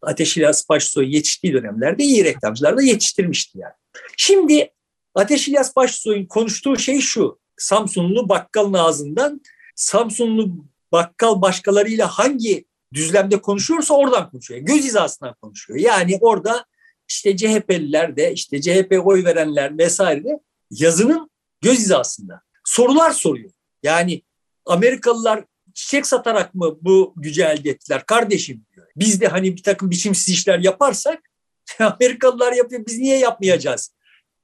[0.04, 3.74] Ateş İlyas Başsoy yetiştiği dönemlerde iyi reklamcılar da yetiştirmişti yani.
[4.18, 4.72] Şimdi
[5.16, 7.40] Ateş İlyas Başsoy'un konuştuğu şey şu.
[7.58, 9.42] Samsunlu bakkalın ağzından
[9.76, 14.60] Samsunlu bakkal başkalarıyla hangi düzlemde konuşuyorsa oradan konuşuyor.
[14.60, 15.80] Göz hizasından konuşuyor.
[15.80, 16.66] Yani orada
[17.08, 20.40] işte CHP'liler de işte CHP oy verenler vesaire de
[20.72, 21.30] yazının
[21.62, 23.52] göz hizasında sorular soruyor.
[23.84, 24.22] Yani
[24.66, 28.88] Amerikalılar çiçek satarak mı bu gücü elde ettiler kardeşim diyor.
[28.96, 31.20] Biz de hani bir takım biçimsiz işler yaparsak
[31.80, 33.94] Amerikalılar yapıyor biz niye yapmayacağız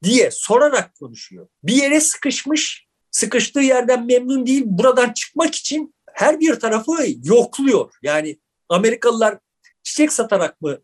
[0.03, 1.47] diye sorarak konuşuyor.
[1.63, 4.63] Bir yere sıkışmış, sıkıştığı yerden memnun değil.
[4.65, 6.91] Buradan çıkmak için her bir tarafı
[7.23, 7.93] yokluyor.
[8.01, 9.37] Yani Amerikalılar
[9.83, 10.77] çiçek satarak mı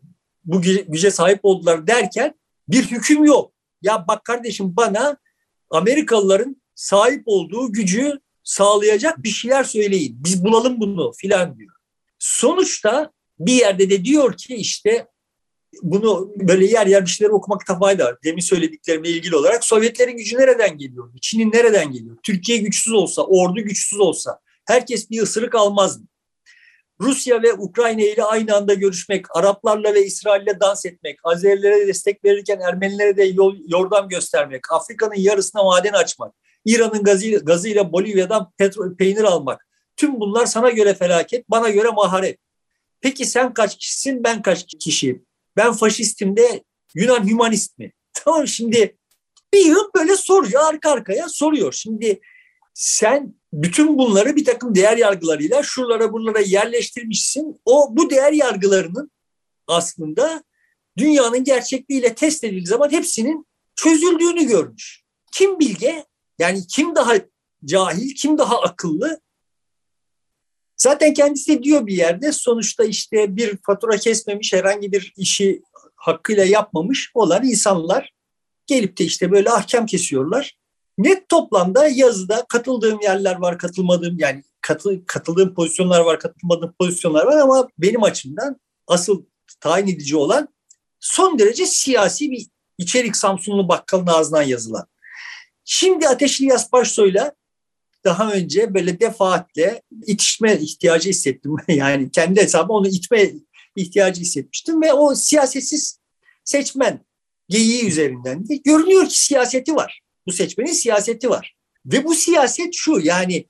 [0.44, 2.34] bu güce sahip oldular derken
[2.68, 3.52] bir hüküm yok.
[3.82, 5.16] Ya bak kardeşim bana
[5.70, 10.16] Amerikalıların sahip olduğu gücü sağlayacak bir şeyler söyleyin.
[10.24, 11.74] Biz bulalım bunu filan diyor.
[12.18, 15.06] Sonuçta bir yerde de diyor ki işte
[15.82, 18.16] bunu böyle yer yer bir şeyler okumakta fayda var.
[18.24, 21.12] Demin söylediklerimle ilgili olarak Sovyetlerin gücü nereden geliyor?
[21.20, 22.16] Çin'in nereden geliyor?
[22.22, 26.06] Türkiye güçsüz olsa, ordu güçsüz olsa herkes bir ısırık almaz mı?
[27.00, 32.60] Rusya ve Ukrayna ile aynı anda görüşmek, Araplarla ve İsrail'le dans etmek, Azerilere destek verirken
[32.60, 36.34] Ermenilere de yol, yordam göstermek, Afrika'nın yarısına maden açmak,
[36.64, 39.66] İran'ın gazı, gazıyla Bolivya'dan petrol, peynir almak.
[39.96, 42.38] Tüm bunlar sana göre felaket, bana göre maharet.
[43.00, 45.26] Peki sen kaç kişisin, ben kaç kişiyim?
[45.56, 47.92] Ben faşistim de Yunan hümanist mi?
[48.12, 48.96] Tamam şimdi
[49.54, 51.72] bir yıl böyle soruyor arka arkaya soruyor.
[51.72, 52.20] Şimdi
[52.74, 57.60] sen bütün bunları bir takım değer yargılarıyla şuralara bunlara yerleştirmişsin.
[57.64, 59.10] O bu değer yargılarının
[59.66, 60.44] aslında
[60.98, 63.46] dünyanın gerçekliğiyle test edildiği zaman hepsinin
[63.76, 65.02] çözüldüğünü görmüş.
[65.32, 66.04] Kim bilge?
[66.38, 67.14] Yani kim daha
[67.64, 69.20] cahil, kim daha akıllı?
[70.76, 75.62] Zaten kendisi diyor bir yerde sonuçta işte bir fatura kesmemiş, herhangi bir işi
[75.96, 78.12] hakkıyla yapmamış olan insanlar
[78.66, 80.58] gelip de işte böyle ahkam kesiyorlar.
[80.98, 87.36] Net toplamda yazıda katıldığım yerler var, katılmadığım yani katı, katıldığım pozisyonlar var, katılmadığım pozisyonlar var
[87.36, 89.24] ama benim açımdan asıl
[89.60, 90.48] tayin edici olan
[91.00, 92.46] son derece siyasi bir
[92.78, 94.86] içerik Samsunlu bakkalın ağzından yazılan.
[95.64, 97.34] Şimdi Ateşli Yas Başsoy'la
[98.04, 101.56] daha önce böyle defaatle itişme ihtiyacı hissettim.
[101.68, 103.30] yani kendi hesabı onu itme
[103.76, 105.98] ihtiyacı hissetmiştim ve o siyasetsiz
[106.44, 107.04] seçmen
[107.48, 110.00] geyiği üzerinden de görünüyor ki siyaseti var.
[110.26, 111.54] Bu seçmenin siyaseti var.
[111.86, 113.46] Ve bu siyaset şu yani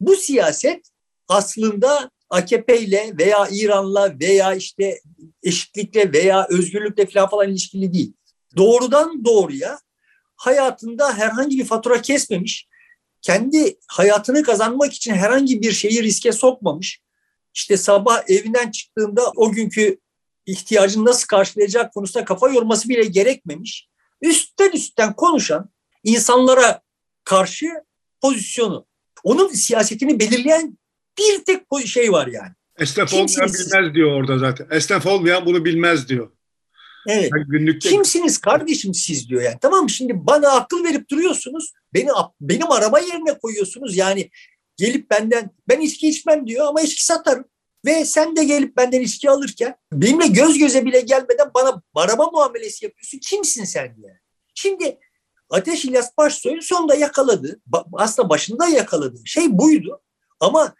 [0.00, 0.86] bu siyaset
[1.28, 5.00] aslında AKP ile veya İran'la veya işte
[5.42, 8.12] eşitlikle veya özgürlükle falan falan ilişkili değil.
[8.56, 9.78] Doğrudan doğruya
[10.36, 12.68] hayatında herhangi bir fatura kesmemiş,
[13.22, 17.00] kendi hayatını kazanmak için herhangi bir şeyi riske sokmamış,
[17.54, 19.98] işte sabah evinden çıktığında o günkü
[20.46, 23.88] ihtiyacını nasıl karşılayacak konusunda kafa yorması bile gerekmemiş.
[24.22, 25.70] Üstten üstten konuşan
[26.04, 26.80] insanlara
[27.24, 27.66] karşı
[28.20, 28.86] pozisyonu.
[29.24, 30.78] Onun siyasetini belirleyen
[31.18, 32.52] bir tek şey var yani.
[32.78, 34.66] Esnaf olmayan bilmez diyor orada zaten.
[34.70, 36.30] Esnaf olmayan bunu bilmez diyor.
[37.08, 37.30] Evet.
[37.36, 37.88] Yani günlükte...
[37.88, 39.56] Kimsiniz kardeşim siz diyor yani.
[39.60, 39.90] Tamam mı?
[39.90, 41.72] Şimdi bana akıl verip duruyorsunuz.
[41.94, 42.08] Beni
[42.40, 43.96] benim araba yerine koyuyorsunuz.
[43.96, 44.30] Yani
[44.76, 47.44] gelip benden ben içki içmem diyor ama içki satarım.
[47.84, 52.84] Ve sen de gelip benden içki alırken benimle göz göze bile gelmeden bana araba muamelesi
[52.84, 53.18] yapıyorsun.
[53.18, 54.20] Kimsin sen diye.
[54.54, 54.98] Şimdi
[55.50, 57.60] Ateş İlyas Başsoy'un sonunda yakaladı.
[57.92, 60.00] Aslında başında yakaladığı şey buydu.
[60.40, 60.74] Ama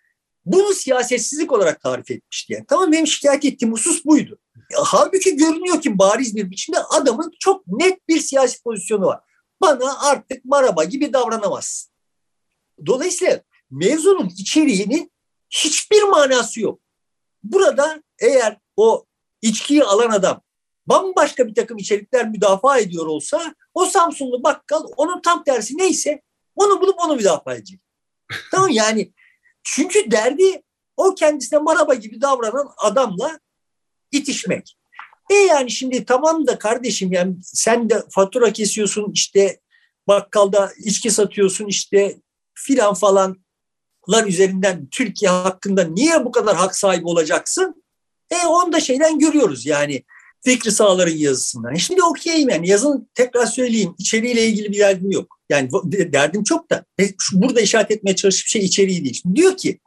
[0.44, 2.52] bunu siyasetsizlik olarak tarif etmişti.
[2.52, 2.64] Yani.
[2.68, 4.38] Tamam benim şikayet ettiğim husus buydu.
[4.74, 9.20] Halbuki görünüyor ki bariz bir biçimde adamın çok net bir siyasi pozisyonu var.
[9.60, 11.92] Bana artık maraba gibi davranamazsın.
[12.86, 15.12] Dolayısıyla mevzunun içeriğinin
[15.50, 16.80] hiçbir manası yok.
[17.42, 19.04] Burada eğer o
[19.42, 20.42] içkiyi alan adam
[20.86, 26.22] bambaşka bir takım içerikler müdafaa ediyor olsa o Samsunlu bakkal onun tam tersi neyse
[26.54, 27.80] onu bulup onu müdafaa edecek.
[28.50, 29.12] tamam yani
[29.62, 30.62] çünkü derdi
[30.96, 33.40] o kendisine maraba gibi davranan adamla
[34.12, 34.76] itişmek.
[35.30, 39.60] E yani şimdi tamam da kardeşim yani sen de fatura kesiyorsun işte
[40.08, 42.16] bakkalda içki satıyorsun işte
[42.54, 47.82] filan falanlar üzerinden Türkiye hakkında niye bu kadar hak sahibi olacaksın?
[48.30, 50.02] E onu da şeyden görüyoruz yani
[50.44, 51.74] Fikri Sağlar'ın yazısından.
[51.74, 55.38] E şimdi okuyayım yani yazın tekrar söyleyeyim içeriğiyle ilgili bir derdim yok.
[55.48, 55.70] Yani
[56.12, 59.20] derdim çok da e, burada işaret etmeye çalıştığım şey içeriği değil.
[59.22, 59.80] Şimdi diyor ki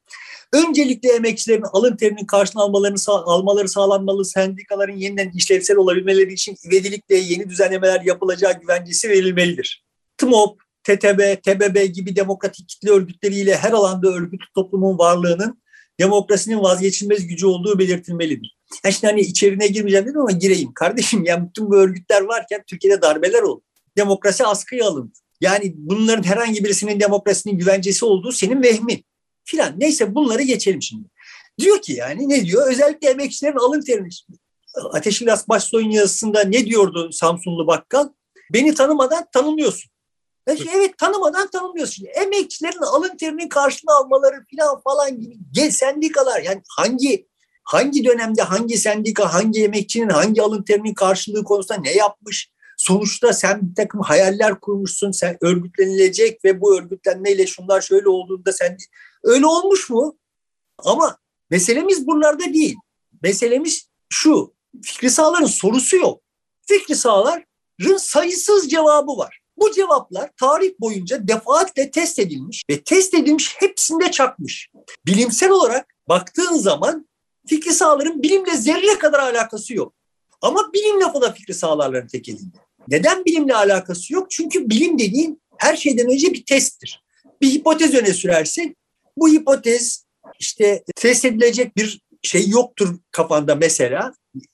[0.53, 4.25] Öncelikle emekçilerin alın terinin karşına almalarını almaları sağlanmalı.
[4.25, 9.85] Sendikaların yeniden işlevsel olabilmeleri için ivedilikle yeni düzenlemeler yapılacağı güvencesi verilmelidir.
[10.17, 15.61] TMOP, TTB, TBB gibi demokratik kitle örgütleriyle her alanda örgüt toplumun varlığının
[15.99, 18.57] demokrasinin vazgeçilmez gücü olduğu belirtilmelidir.
[18.83, 20.73] Yani şimdi hani içerine girmeyeceğim dedim ama gireyim.
[20.73, 23.61] Kardeşim yani bütün bu örgütler varken Türkiye'de darbeler oldu.
[23.97, 25.13] Demokrasi askıya alındı.
[25.41, 29.05] Yani bunların herhangi birisinin demokrasinin güvencesi olduğu senin vehmin
[29.49, 29.73] filan.
[29.77, 31.07] Neyse bunları geçelim şimdi.
[31.59, 32.71] Diyor ki yani ne diyor?
[32.71, 34.09] Özellikle emekçilerin alın terini.
[34.91, 38.09] Ateş İlyas Başsoy'un yazısında ne diyordu Samsunlu Bakkal?
[38.53, 39.91] Beni tanımadan tanımıyorsun.
[40.47, 42.05] Evet tanımadan tanımıyorsun.
[42.13, 47.27] Emekçilerin alın terinin karşılığını almaları filan falan gibi gel sendikalar yani hangi
[47.63, 52.51] hangi dönemde hangi sendika hangi emekçinin hangi alın terinin karşılığı konusunda ne yapmış?
[52.77, 58.77] Sonuçta sen bir takım hayaller kurmuşsun, sen örgütlenilecek ve bu örgütlenmeyle şunlar şöyle olduğunda sen
[59.23, 60.17] Öyle olmuş mu?
[60.77, 61.17] Ama
[61.49, 62.75] meselemiz buralarda değil.
[63.23, 64.53] Meselemiz şu.
[64.83, 66.21] Fikri Sağlar'ın sorusu yok.
[66.61, 69.39] Fikri Sağlar'ın sayısız cevabı var.
[69.57, 74.69] Bu cevaplar tarih boyunca defaatle test edilmiş ve test edilmiş hepsinde çakmış.
[75.05, 77.09] Bilimsel olarak baktığın zaman
[77.47, 79.93] Fikri Sağlar'ın bilimle zerre kadar alakası yok.
[80.41, 82.57] Ama bilim lafı da Fikri Sağlar'ların tek elinde.
[82.87, 84.31] Neden bilimle alakası yok?
[84.31, 87.03] Çünkü bilim dediğin her şeyden önce bir testtir.
[87.41, 88.75] Bir hipotez öne sürersin
[89.17, 90.05] bu hipotez
[90.39, 94.13] işte test edilecek bir şey yoktur kafanda mesela.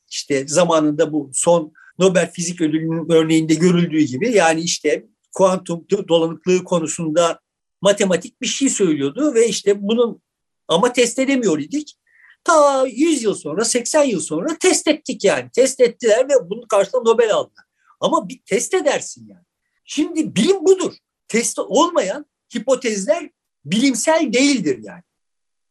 [0.09, 7.39] İşte zamanında bu son Nobel Fizik Ödülü'nün örneğinde görüldüğü gibi yani işte kuantum dolanıklığı konusunda
[7.81, 10.21] matematik bir şey söylüyordu ve işte bunun
[10.67, 11.95] ama test edemiyor idik.
[12.43, 15.49] Ta 100 yıl sonra, 80 yıl sonra test ettik yani.
[15.55, 17.65] Test ettiler ve bunun karşılığında Nobel aldılar.
[17.99, 19.43] Ama bir test edersin yani.
[19.85, 20.93] Şimdi bilim budur.
[21.27, 23.29] Test olmayan hipotezler
[23.65, 25.04] bilimsel değildir yani.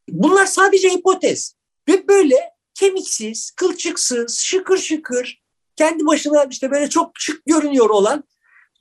[0.08, 1.54] Bunlar sadece hipotez.
[1.88, 2.36] Ve böyle
[2.74, 5.42] kemiksiz, kılçıksız, şıkır şıkır,
[5.76, 8.24] kendi başına işte böyle çok şık görünüyor olan,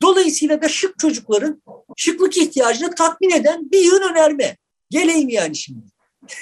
[0.01, 1.61] dolayısıyla da şık çocukların
[1.97, 4.57] şıklık ihtiyacını tatmin eden bir yön önerme.
[4.89, 5.85] Geleyim yani şimdi.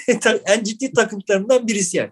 [0.46, 2.10] en ciddi takıntılarından birisi yani.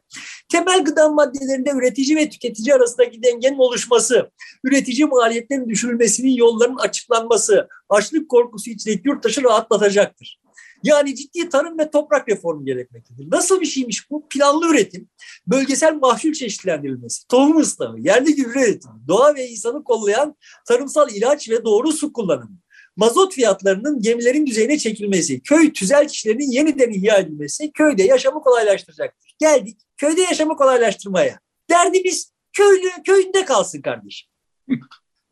[0.48, 4.30] Temel gıda maddelerinde üretici ve tüketici arasındaki dengenin oluşması,
[4.64, 10.40] üretici maliyetlerin düşürülmesinin yollarının açıklanması, açlık korkusu içindeki yurttaşı rahatlatacaktır.
[10.82, 13.30] Yani ciddi tarım ve toprak reformu gerekmektedir.
[13.30, 14.28] Nasıl bir şeymiş bu?
[14.28, 15.08] Planlı üretim,
[15.46, 20.36] bölgesel mahsul çeşitlendirilmesi, tohum ıslamı, yerli gübre üretimi, doğa ve insanı kollayan
[20.68, 22.58] tarımsal ilaç ve doğru su kullanımı,
[22.96, 29.34] mazot fiyatlarının gemilerin düzeyine çekilmesi, köy tüzel kişilerinin yeniden ihya edilmesi köyde yaşamı kolaylaştıracaktır.
[29.38, 31.40] Geldik köyde yaşamı kolaylaştırmaya.
[31.70, 34.28] Derdimiz köylü köyünde kalsın kardeşim.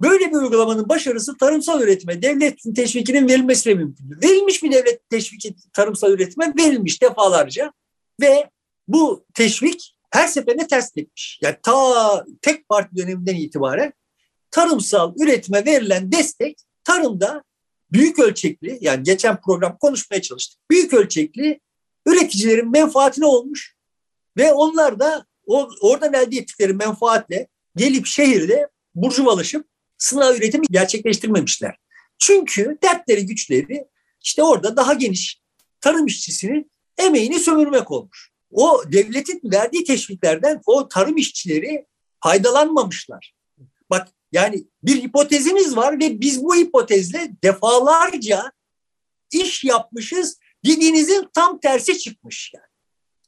[0.00, 4.22] Böyle bir uygulamanın başarısı tarımsal üretime devletin teşvikinin verilmesiyle mümkündür.
[4.22, 7.72] Verilmiş bir devlet teşviki tarımsal üretime verilmiş defalarca
[8.20, 8.50] ve
[8.88, 11.38] bu teşvik her seferinde ters tepmiş.
[11.42, 13.92] Yani ta tek parti döneminden itibaren
[14.50, 17.44] tarımsal üretime verilen destek tarımda
[17.92, 20.60] büyük ölçekli yani geçen program konuşmaya çalıştık.
[20.70, 21.60] Büyük ölçekli
[22.06, 23.76] üreticilerin menfaatine olmuş
[24.36, 25.26] ve onlar da
[25.80, 29.66] oradan elde ettikleri menfaatle gelip şehirde burjuvalaşıp
[29.98, 31.76] sınav üretimi gerçekleştirmemişler.
[32.18, 33.84] Çünkü dertleri güçleri
[34.22, 35.40] işte orada daha geniş
[35.80, 38.30] tarım işçisinin emeğini sömürmek olmuş.
[38.50, 41.86] O devletin verdiği teşviklerden o tarım işçileri
[42.22, 43.34] faydalanmamışlar.
[43.90, 48.52] Bak yani bir hipotezimiz var ve biz bu hipotezle defalarca
[49.32, 50.38] iş yapmışız.
[50.64, 52.64] Dediğinizin tam tersi çıkmış yani.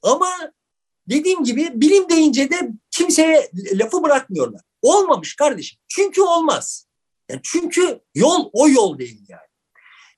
[0.03, 0.53] Ama
[1.09, 4.61] dediğim gibi bilim deyince de kimseye lafı bırakmıyorlar.
[4.83, 5.79] Olmamış kardeşim.
[5.89, 6.87] Çünkü olmaz.
[7.31, 9.51] Yani çünkü yol o yol değil yani.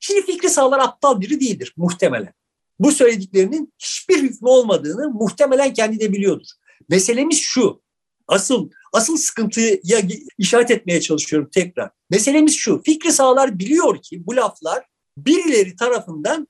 [0.00, 2.34] Şimdi Fikri Sağlar aptal biri değildir muhtemelen.
[2.78, 6.46] Bu söylediklerinin hiçbir hükmü olmadığını muhtemelen kendi de biliyordur.
[6.88, 7.82] Meselemiz şu.
[8.28, 10.02] Asıl asıl sıkıntıya
[10.38, 11.90] işaret etmeye çalışıyorum tekrar.
[12.10, 12.82] Meselemiz şu.
[12.82, 14.84] Fikri Sağlar biliyor ki bu laflar
[15.16, 16.48] birileri tarafından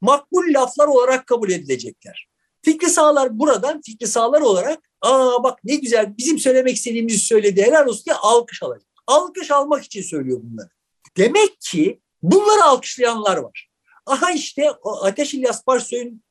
[0.00, 2.28] makbul laflar olarak kabul edilecekler.
[2.62, 7.86] Fikri Sağlar buradan Fikri Sağlar olarak aa bak ne güzel bizim söylemek istediğimizi söyledi helal
[7.86, 8.88] olsun diye alkış alacak.
[9.06, 10.68] Alkış almak için söylüyor bunları.
[11.16, 13.70] Demek ki bunları alkışlayanlar var.
[14.06, 16.22] Aha işte o Ateş İlyas Barsoy'un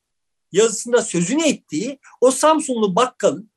[0.52, 3.52] yazısında sözünü ettiği o Samsunlu bakkalın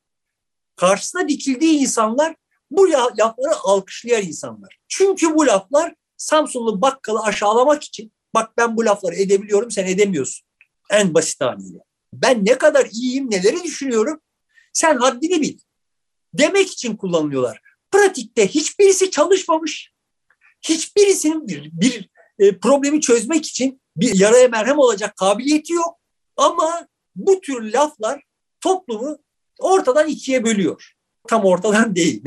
[0.77, 2.37] karşısına dikildiği insanlar
[2.71, 4.79] bu lafları alkışlayan insanlar.
[4.89, 10.47] Çünkü bu laflar Samsunlu bakkalı aşağılamak için bak ben bu lafları edebiliyorum sen edemiyorsun.
[10.91, 11.79] En basit haliyle.
[12.13, 14.21] Ben ne kadar iyiyim neleri düşünüyorum
[14.77, 15.59] sen haddini bil.
[16.35, 17.61] Demek için kullanılıyorlar.
[17.91, 19.93] Pratikte hiçbirisi çalışmamış.
[20.63, 25.99] Hiçbirisinin bir, bir e, problemi çözmek için bir yaraya merhem olacak kabiliyeti yok.
[26.37, 28.23] Ama bu tür laflar
[28.61, 29.19] toplumu
[29.59, 30.93] ortadan ikiye bölüyor.
[31.29, 32.23] Tam ortadan değil.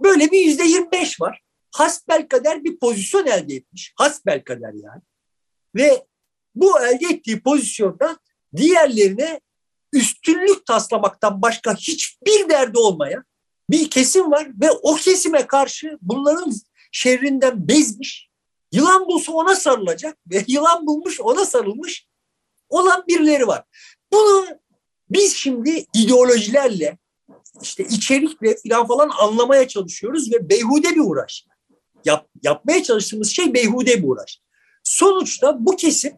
[0.00, 1.42] Böyle bir yüzde yirmi beş var.
[1.70, 3.92] Hasbel kader bir pozisyon elde etmiş.
[3.96, 5.02] Hasbel kader yani.
[5.74, 6.06] Ve
[6.54, 8.18] bu elde ettiği pozisyonda
[8.56, 9.40] diğerlerine
[9.92, 13.24] üstünlük taslamaktan başka hiçbir derdi olmayan
[13.70, 16.52] bir kesim var ve o kesime karşı bunların
[16.92, 18.30] şerrinden bezmiş.
[18.72, 22.06] Yılan bulsa ona sarılacak ve yılan bulmuş ona sarılmış
[22.68, 23.64] olan birileri var.
[24.12, 24.46] Bunu
[25.10, 26.98] biz şimdi ideolojilerle
[27.62, 31.46] işte içerikle falan falan anlamaya çalışıyoruz ve beyhude bir uğraş.
[32.04, 34.40] Yap, yapmaya çalıştığımız şey beyhude bir uğraş.
[34.84, 36.12] Sonuçta bu kesim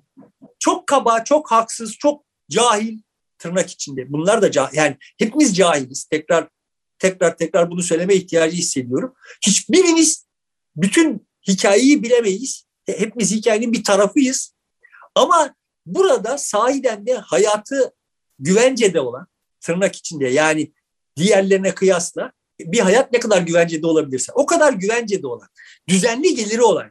[0.58, 2.98] çok kaba, çok haksız, çok cahil
[3.42, 4.12] tırnak içinde.
[4.12, 4.76] Bunlar da cahil.
[4.76, 6.04] Yani hepimiz cahiliz.
[6.04, 6.48] Tekrar
[6.98, 9.14] tekrar tekrar bunu söyleme ihtiyacı hissediyorum.
[9.46, 10.26] Hiçbirimiz
[10.76, 12.64] bütün hikayeyi bilemeyiz.
[12.86, 14.54] Hepimiz hikayenin bir tarafıyız.
[15.14, 15.54] Ama
[15.86, 17.94] burada sahiden de hayatı
[18.38, 19.26] güvencede olan
[19.60, 20.72] tırnak içinde yani
[21.16, 25.48] diğerlerine kıyasla bir hayat ne kadar güvencede olabilirse o kadar güvencede olan,
[25.88, 26.90] düzenli geliri olan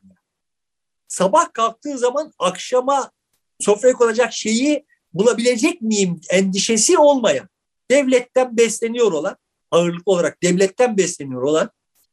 [1.07, 3.11] sabah kalktığı zaman akşama
[3.59, 7.49] sofraya konacak şeyi bulabilecek miyim endişesi olmayan,
[7.91, 9.37] devletten besleniyor olan,
[9.71, 11.69] ağırlıklı olarak devletten besleniyor olan,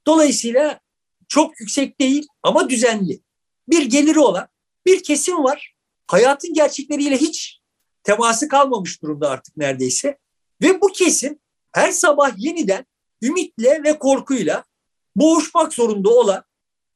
[0.06, 0.80] dolayısıyla
[1.28, 3.20] çok yüksek değil ama düzenli
[3.68, 4.48] bir geliri olan
[4.86, 5.74] bir kesim var.
[6.06, 7.60] Hayatın gerçekleriyle hiç
[8.02, 10.18] teması kalmamış durumda artık neredeyse.
[10.62, 11.38] Ve bu kesim
[11.72, 12.86] her sabah yeniden
[13.22, 14.64] ümitle ve korkuyla
[15.16, 16.44] boğuşmak zorunda olan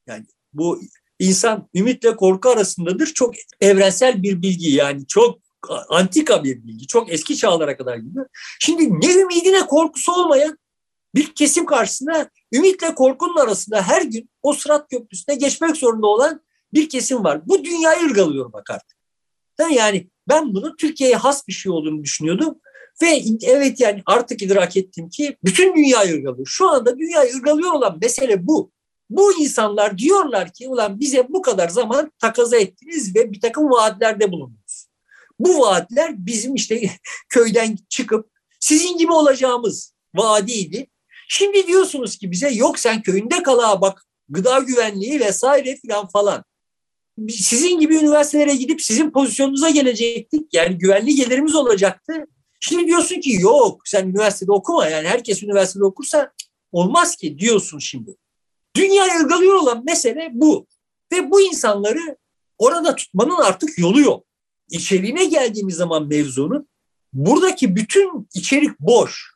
[0.07, 0.81] yani bu
[1.19, 3.07] insan ümitle korku arasındadır.
[3.07, 5.42] Çok evrensel bir bilgi yani çok
[5.89, 6.87] antika bir bilgi.
[6.87, 8.27] Çok eski çağlara kadar gidiyor.
[8.61, 10.59] Şimdi ne ümidi ne korkusu olmayan
[11.15, 16.41] bir kesim karşısında ümitle korkunun arasında her gün o sırat köprüsüne geçmek zorunda olan
[16.75, 17.49] bir kesim var.
[17.49, 18.99] Bu dünyayı ırgalıyor bak artık.
[19.71, 22.59] Yani ben bunu Türkiye'ye has bir şey olduğunu düşünüyordum.
[23.03, 26.47] Ve evet yani artık idrak ettim ki bütün dünyayı ırgalıyor.
[26.47, 28.71] Şu anda dünyayı ırgalıyor olan mesele bu.
[29.11, 34.33] Bu insanlar diyorlar ki ulan bize bu kadar zaman takaza ettiniz ve bir takım vaatlerde
[34.33, 34.62] bulundunuz.
[35.45, 36.91] Bu vaatler bizim işte
[37.29, 38.31] köyden çıkıp
[38.61, 40.87] sizin gibi olacağımız vaadiydi.
[41.29, 46.45] Şimdi diyorsunuz ki bize yok sen köyünde kal ha bak gıda güvenliği vesaire filan falan.
[47.29, 50.55] sizin gibi üniversitelere gidip sizin pozisyonunuza gelecektik.
[50.55, 52.13] Yani güvenli gelirimiz olacaktı.
[52.61, 56.33] Şimdi diyorsun ki yok sen üniversitede okuma yani herkes üniversitede okursa
[56.73, 58.17] olmaz ki diyorsun şimdi.
[58.77, 60.67] Dünyayı ırgalıyor olan mesele bu.
[61.13, 62.17] Ve bu insanları
[62.59, 64.27] orada tutmanın artık yolu yok.
[64.73, 66.69] İçeriğine geldiğimiz zaman mevzunun
[67.13, 69.33] buradaki bütün içerik boş.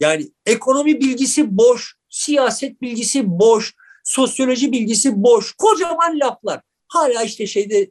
[0.00, 3.74] Yani ekonomi bilgisi boş, siyaset bilgisi boş,
[4.04, 5.52] sosyoloji bilgisi boş.
[5.52, 6.60] Kocaman laflar.
[6.88, 7.90] Hala işte şeyde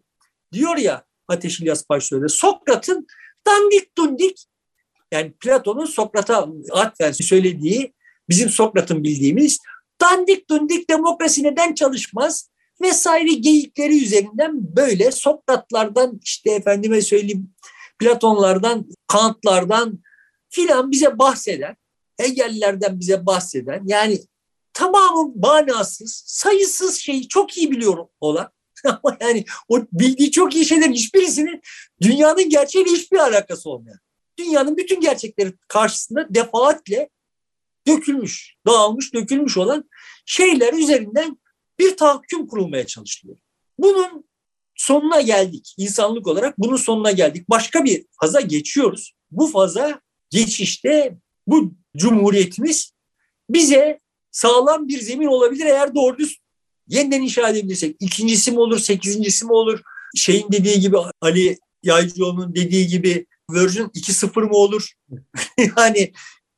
[0.54, 3.08] diyor ya Ateş İlyas Paşa'da Sokrat'ın
[3.48, 4.46] dandik dundik
[5.12, 7.94] yani Platon'un Sokrat'a atfen söylediği
[8.30, 9.60] bizim Sokrat'ın bildiğimiz
[10.02, 12.50] dandik dundik demokrasi neden çalışmaz
[12.82, 17.50] vesaire geyikleri üzerinden böyle Sokratlardan işte efendime söyleyeyim
[18.00, 20.00] Platonlardan, Kantlardan
[20.50, 21.76] filan bize bahseden,
[22.18, 24.20] Hegel'lerden bize bahseden yani
[24.74, 28.52] tamamı manasız, sayısız şeyi çok iyi biliyorum olan
[28.86, 31.62] ama yani o bildiği çok iyi şeylerin hiçbirisinin
[32.02, 34.00] dünyanın gerçeğiyle hiçbir alakası olmayan.
[34.38, 37.10] Dünyanın bütün gerçekleri karşısında defaatle
[37.88, 39.90] dökülmüş, dağılmış, dökülmüş olan
[40.26, 41.38] şeyler üzerinden
[41.80, 43.38] bir tahakküm kurulmaya çalışılıyor.
[43.80, 44.30] Bunun
[44.76, 45.76] sonuna geldik.
[45.78, 47.50] İnsanlık olarak bunun sonuna geldik.
[47.50, 49.14] Başka bir faza geçiyoruz.
[49.32, 51.18] Bu faza geçişte
[51.48, 52.92] bu cumhuriyetimiz
[53.50, 54.00] bize
[54.32, 56.38] sağlam bir zemin olabilir eğer doğru düz
[56.88, 57.96] yeniden inşa edebilirsek.
[58.00, 59.80] İkincisi mi olur, sekizincisi mi olur?
[60.16, 64.94] Şeyin dediği gibi Ali Yaycıoğlu'nun dediği gibi version 2.0 mı olur?
[65.78, 66.14] yani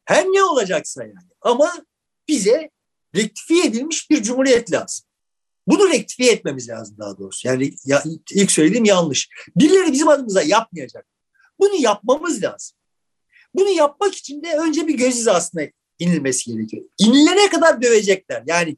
[0.05, 1.29] her ne olacaksa yani.
[1.41, 1.85] Ama
[2.27, 2.69] bize
[3.15, 5.05] rektifiye edilmiş bir cumhuriyet lazım.
[5.71, 7.47] Bunu rektifiye etmemiz lazım daha doğrusu.
[7.47, 9.29] Yani ya, ilk söylediğim yanlış.
[9.55, 11.05] Birileri bizim adımıza yapmayacak.
[11.59, 12.77] Bunu yapmamız lazım.
[13.55, 15.61] Bunu yapmak için de önce bir göz hizasına
[15.99, 16.83] inilmesi gerekiyor.
[16.99, 18.43] İnilene kadar dövecekler.
[18.47, 18.77] Yani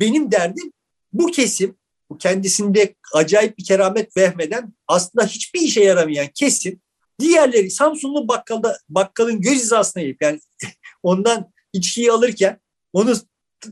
[0.00, 0.72] benim derdim
[1.12, 1.76] bu kesim,
[2.10, 6.80] bu kendisinde acayip bir keramet vehmeden aslında hiçbir işe yaramayan kesim
[7.20, 10.40] diğerleri Samsunlu bakkalda bakkalın göz hizasına gelip yani
[11.02, 12.60] ondan içkiyi alırken
[12.92, 13.14] onu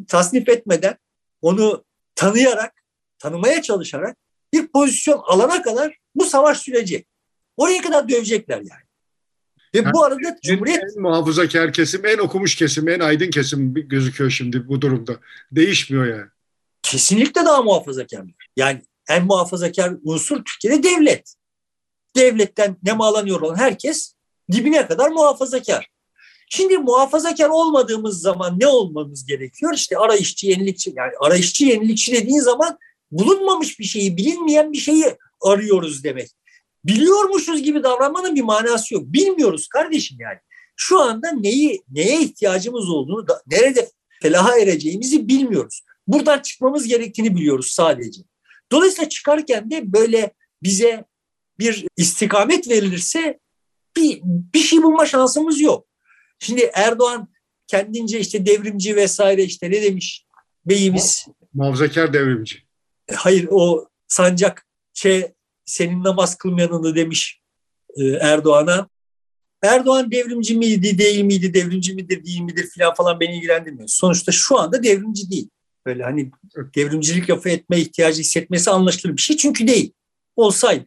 [0.08, 0.96] tasnif etmeden
[1.42, 1.84] onu
[2.14, 2.72] tanıyarak,
[3.18, 4.16] tanımaya çalışarak
[4.52, 7.04] bir pozisyon alana kadar bu savaş süreci.
[7.56, 8.84] Oraya kadar dövecekler yani.
[9.74, 10.82] Ve yani, bu arada Cumhuriyet...
[10.82, 15.16] En muhafazakar kesim, en okumuş kesim, en aydın kesim gözüküyor şimdi bu durumda.
[15.52, 16.26] Değişmiyor yani.
[16.82, 18.24] Kesinlikle daha muhafazakar.
[18.56, 21.34] Yani en muhafazakar unsur Türkiye'de devlet.
[22.16, 24.14] Devletten ne nemalanıyor olan herkes
[24.52, 25.88] dibine kadar muhafazakar.
[26.50, 29.74] Şimdi muhafazakar olmadığımız zaman ne olmamız gerekiyor?
[29.74, 30.92] İşte arayışçı, yenilikçi.
[30.96, 32.78] Yani arayışçı, yenilikçi dediğin zaman
[33.10, 35.04] bulunmamış bir şeyi, bilinmeyen bir şeyi
[35.42, 36.30] arıyoruz demek.
[36.84, 39.04] Biliyormuşuz gibi davranmanın bir manası yok.
[39.06, 40.38] Bilmiyoruz kardeşim yani.
[40.76, 43.90] Şu anda neyi, neye ihtiyacımız olduğunu, da, nerede
[44.22, 45.82] felaha ereceğimizi bilmiyoruz.
[46.06, 48.22] Buradan çıkmamız gerektiğini biliyoruz sadece.
[48.72, 50.32] Dolayısıyla çıkarken de böyle
[50.62, 51.04] bize
[51.58, 53.38] bir istikamet verilirse
[53.96, 55.86] bir, bir şey bulma şansımız yok.
[56.44, 57.28] Şimdi Erdoğan
[57.66, 60.24] kendince işte devrimci vesaire işte ne demiş
[60.66, 61.26] beyimiz?
[61.54, 62.58] Muhafazakar devrimci.
[63.08, 65.32] E, hayır o sancak şey
[65.64, 67.40] senin namaz kılmayanını demiş
[67.96, 68.88] e, Erdoğan'a.
[69.62, 73.88] Erdoğan devrimci miydi, değil miydi, devrimci midir, değil midir filan falan beni ilgilendirmiyor.
[73.88, 75.48] Sonuçta şu anda devrimci değil.
[75.86, 76.30] Böyle hani
[76.76, 79.92] devrimcilik lafı etme ihtiyacı hissetmesi anlaşılır bir şey çünkü değil.
[80.36, 80.86] Olsaydı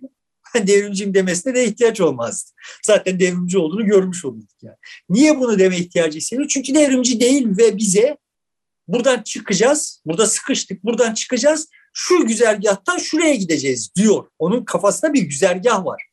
[0.67, 2.51] devrimciyim demesine de ihtiyaç olmazdı.
[2.85, 4.75] Zaten devrimci olduğunu görmüş olurduk yani.
[5.09, 6.47] Niye bunu deme ihtiyacı hissediyor?
[6.47, 8.17] Çünkü devrimci değil ve bize
[8.87, 14.25] buradan çıkacağız, burada sıkıştık, buradan çıkacağız, şu güzergahtan şuraya gideceğiz diyor.
[14.39, 16.03] Onun kafasında bir güzergah var.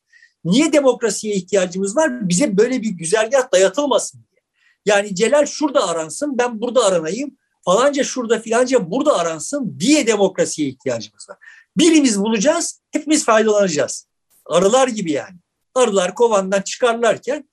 [0.45, 2.29] Niye demokrasiye ihtiyacımız var?
[2.29, 4.41] Bize böyle bir güzergah dayatılmasın diye.
[4.85, 11.29] Yani Celal şurada aransın, ben burada aranayım, falanca şurada filanca burada aransın diye demokrasiye ihtiyacımız
[11.29, 11.37] var.
[11.77, 14.07] Birimiz bulacağız, hepimiz faydalanacağız.
[14.45, 15.37] Arılar gibi yani.
[15.75, 17.49] Arılar kovandan çıkarlarken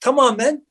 [0.00, 0.66] tamamen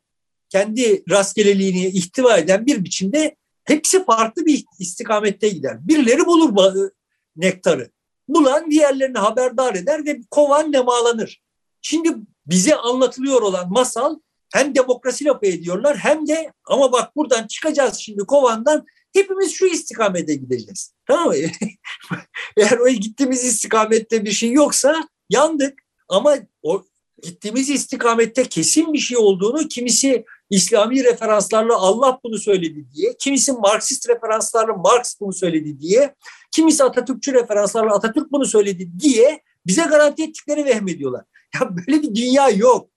[0.49, 5.77] kendi rastgeleliğini ihtiva eden bir biçimde hepsi farklı bir istikamette gider.
[5.87, 6.89] Birileri bulur
[7.35, 7.91] nektarı.
[8.27, 11.41] Bulan diğerlerini haberdar eder ve kovan nemalanır.
[11.81, 12.15] Şimdi
[12.45, 14.19] bize anlatılıyor olan masal
[14.53, 20.35] hem demokrasi lafı ediyorlar hem de ama bak buradan çıkacağız şimdi kovandan hepimiz şu istikamete
[20.35, 20.93] gideceğiz.
[21.07, 21.35] Tamam mı?
[22.57, 25.79] Eğer o gittiğimiz istikamette bir şey yoksa yandık.
[26.09, 26.85] Ama o
[27.23, 34.09] gittiğimiz istikamette kesin bir şey olduğunu kimisi İslami referanslarla Allah bunu söyledi diye, kimisi Marksist
[34.09, 36.15] referanslarla Marx bunu söyledi diye,
[36.51, 41.25] kimisi Atatürkçü referanslarla Atatürk bunu söyledi diye bize garanti ettikleri vehmediyorlar.
[41.61, 42.89] Ya böyle bir dünya yok.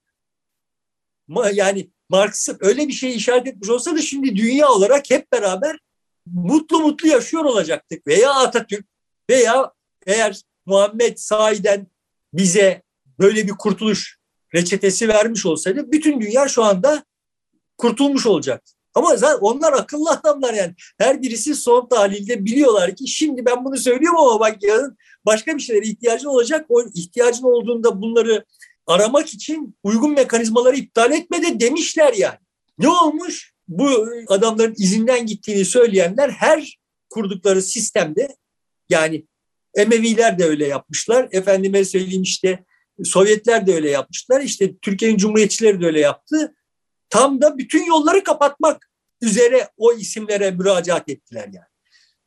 [1.53, 5.79] Yani Marx öyle bir şey işaret etmiş olsa da şimdi dünya olarak hep beraber
[6.27, 8.07] mutlu mutlu yaşıyor olacaktık.
[8.07, 8.87] Veya Atatürk
[9.31, 9.73] veya
[10.07, 11.87] eğer Muhammed sahiden
[12.33, 12.83] bize
[13.19, 14.19] böyle bir kurtuluş
[14.55, 17.05] reçetesi vermiş olsaydı bütün dünya şu anda
[17.79, 18.63] kurtulmuş olacak.
[18.95, 20.75] Ama zaten onlar akıllı adamlar yani.
[20.99, 25.63] Her birisi son tahlilde biliyorlar ki şimdi ben bunu söylüyorum ama bak yarın başka bir
[25.63, 26.67] şeylere ihtiyacın olacak.
[26.69, 28.45] O ihtiyacın olduğunda bunları
[28.87, 32.39] aramak için uygun mekanizmaları iptal etme de demişler yani.
[32.79, 33.53] Ne olmuş?
[33.69, 36.79] Bu adamların izinden gittiğini söyleyenler her
[37.11, 38.37] kurdukları sistemde
[38.89, 39.27] yani
[39.75, 41.29] Emeviler de öyle yapmışlar.
[41.33, 42.65] Efendime söyleyeyim işte
[43.05, 44.41] Sovyetler de öyle yapmışlar.
[44.41, 46.55] İşte Türkiye'nin Cumhuriyetçileri de öyle yaptı.
[47.11, 48.91] Tam da bütün yolları kapatmak
[49.23, 51.67] üzere o isimlere müracaat ettiler yani.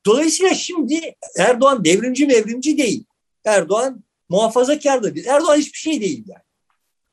[0.05, 3.05] Dolayısıyla şimdi Erdoğan devrimci mevrimci değil.
[3.45, 5.27] Erdoğan muhafazakar da değil.
[5.27, 6.43] Erdoğan hiçbir şey değil yani.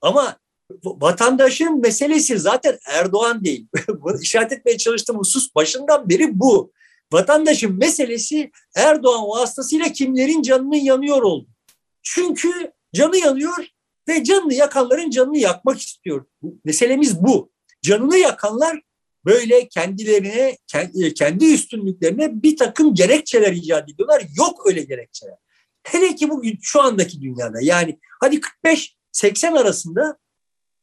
[0.01, 0.37] Ama
[0.85, 3.67] vatandaşın meselesi zaten Erdoğan değil.
[4.21, 6.73] İşaret etmeye çalıştığım husus başından beri bu.
[7.13, 11.49] Vatandaşın meselesi Erdoğan vasıtasıyla kimlerin canının yanıyor oldu.
[12.03, 13.67] Çünkü canı yanıyor
[14.09, 16.25] ve canını yakanların canını yakmak istiyor.
[16.65, 17.51] Meselemiz bu.
[17.83, 18.81] Canını yakanlar
[19.25, 20.57] böyle kendilerine,
[21.15, 24.23] kendi üstünlüklerine bir takım gerekçeler icat ediyorlar.
[24.37, 25.37] Yok öyle gerekçeler.
[25.83, 28.41] Hele ki bugün şu andaki dünyada yani hadi
[29.15, 30.19] 45-80 arasında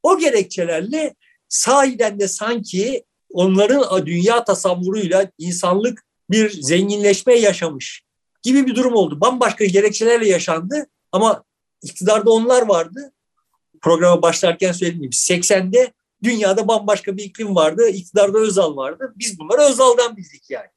[0.03, 1.15] o gerekçelerle
[1.49, 8.03] sahiden de sanki onların dünya tasavvuruyla insanlık bir zenginleşme yaşamış
[8.43, 9.21] gibi bir durum oldu.
[9.21, 11.43] Bambaşka gerekçelerle yaşandı ama
[11.83, 13.13] iktidarda onlar vardı.
[13.81, 17.89] Programa başlarken söylediğim gibi 80'de dünyada bambaşka bir iklim vardı.
[17.89, 19.13] İktidarda Özal vardı.
[19.15, 20.67] Biz bunları Özal'dan bildik yani.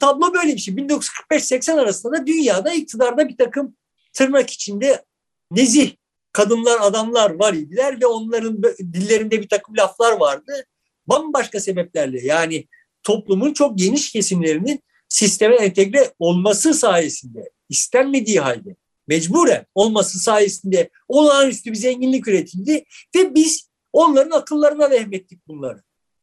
[0.00, 0.74] Tablo böyle bir şey.
[0.74, 3.76] 1945-80 arasında da dünyada iktidarda bir takım
[4.12, 5.04] tırnak içinde
[5.50, 5.92] nezih
[6.32, 10.66] kadınlar, adamlar var idiler ve onların dillerinde bir takım laflar vardı.
[11.06, 12.68] Bambaşka sebeplerle yani
[13.02, 18.76] toplumun çok geniş kesimlerinin sisteme entegre olması sayesinde istenmediği halde
[19.08, 22.84] mecburen olması sayesinde olağanüstü bir zenginlik üretildi
[23.16, 25.82] ve biz onların akıllarına vehmettik bunları.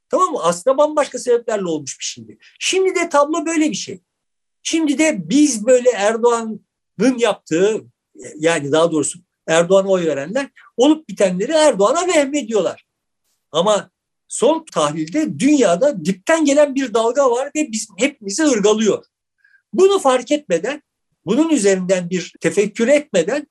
[0.10, 0.40] Tamam mı?
[0.44, 2.38] Aslında bambaşka sebeplerle olmuş bir şeydi.
[2.60, 4.00] Şimdi de tablo böyle bir şey.
[4.64, 7.82] Şimdi de biz böyle Erdoğan'ın yaptığı
[8.36, 12.86] yani daha doğrusu Erdoğan'a oy verenler olup bitenleri Erdoğan'a vehmediyorlar.
[13.52, 13.92] Ama
[14.30, 19.06] son tahlilde dünyada dipten gelen bir dalga var ve biz hepimizi ırgalıyor.
[19.74, 20.84] Bunu fark etmeden,
[21.26, 23.48] bunun üzerinden bir tefekkür etmeden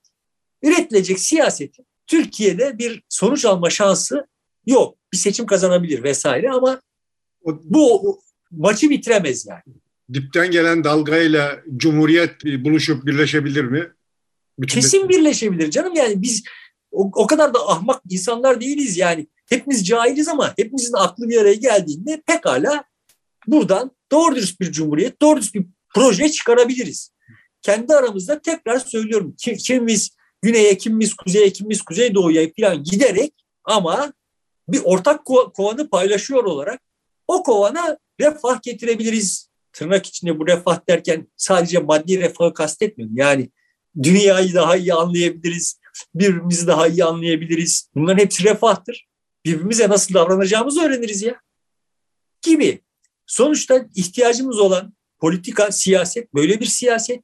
[0.62, 4.26] üretilecek siyasetin Türkiye'de bir sonuç alma şansı
[4.66, 4.98] yok.
[5.12, 6.80] Bir seçim kazanabilir vesaire ama
[7.44, 8.20] bu
[8.50, 9.62] maçı bitiremez yani.
[10.14, 13.92] Dipten gelen dalgayla Cumhuriyet buluşup birleşebilir mi?
[14.58, 16.44] Bütün Kesin birleşebilir canım yani biz
[16.90, 19.26] o, o kadar da ahmak insanlar değiliz yani.
[19.48, 22.84] Hepimiz cahiliz ama hepimizin aklı bir araya geldiğinde pekala
[23.46, 27.10] buradan doğru dürüst bir cumhuriyet, doğru dürüst bir proje çıkarabiliriz.
[27.62, 30.10] Kendi aramızda tekrar söylüyorum kimimiz
[30.42, 33.32] güneye, kimimiz kuzeye, kimimiz kuzeydoğuya falan giderek
[33.64, 34.12] ama
[34.68, 36.80] bir ortak kovanı paylaşıyor olarak
[37.28, 39.48] o kovana refah getirebiliriz.
[39.72, 43.16] Tırnak içinde bu refah derken sadece maddi refahı kastetmiyorum.
[43.16, 43.50] Yani
[44.02, 45.80] dünyayı daha iyi anlayabiliriz,
[46.14, 47.90] birbirimizi daha iyi anlayabiliriz.
[47.94, 49.07] Bunların hepsi refahtır.
[49.44, 51.40] Birbirimize nasıl davranacağımızı öğreniriz ya.
[52.42, 52.82] Gibi.
[53.26, 57.22] Sonuçta ihtiyacımız olan politika, siyaset, böyle bir siyaset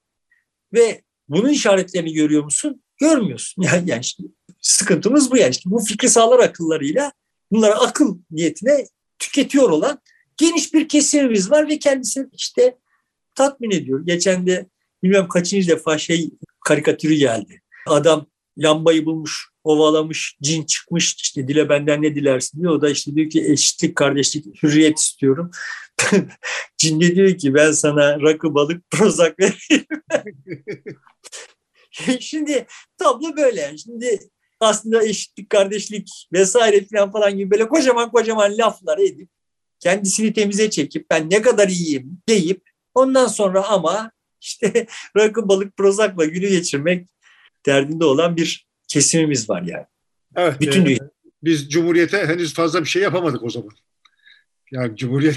[0.73, 2.83] ve bunun işaretlerini görüyor musun?
[2.97, 3.63] Görmüyorsun.
[3.67, 4.23] Yani, yani işte
[4.61, 5.51] sıkıntımız bu yani.
[5.51, 7.13] İşte bu fikri sağlar akıllarıyla
[7.53, 8.87] bunları akıl niyetine
[9.19, 10.01] tüketiyor olan
[10.37, 12.79] geniş bir kesimimiz var ve kendisini işte
[13.35, 14.07] tatmin ediyor.
[14.07, 14.67] Geçen de
[15.03, 17.61] bilmem kaçıncı defa şey karikatürü geldi.
[17.87, 18.27] Adam
[18.59, 22.73] lambayı bulmuş, ovalamış, cin çıkmış işte dile benden ne dilersin diyor.
[22.73, 25.51] O da işte diyor ki eşitlik, kardeşlik, hürriyet istiyorum.
[26.77, 29.87] cin de diyor ki ben sana rakı, balık, prozak vereyim.
[32.21, 32.67] Şimdi
[32.99, 33.79] tablo böyle.
[33.79, 34.19] Şimdi
[34.61, 39.29] aslında eşitlik, kardeşlik vesaire falan falan gibi böyle kocaman kocaman laflar edip
[39.81, 42.63] kendisini temize çekip ben ne kadar iyiyim deyip
[42.95, 44.11] ondan sonra ama
[44.41, 44.87] işte
[45.17, 47.09] rakı balık prozakla günü geçirmek
[47.67, 49.87] derdinde olan bir kesimimiz var yani.
[50.37, 50.61] Evet.
[50.61, 50.99] Bütün e,
[51.43, 53.71] biz Cumhuriyete henüz fazla bir şey yapamadık o zaman.
[54.73, 55.37] Yani Cumhuriyet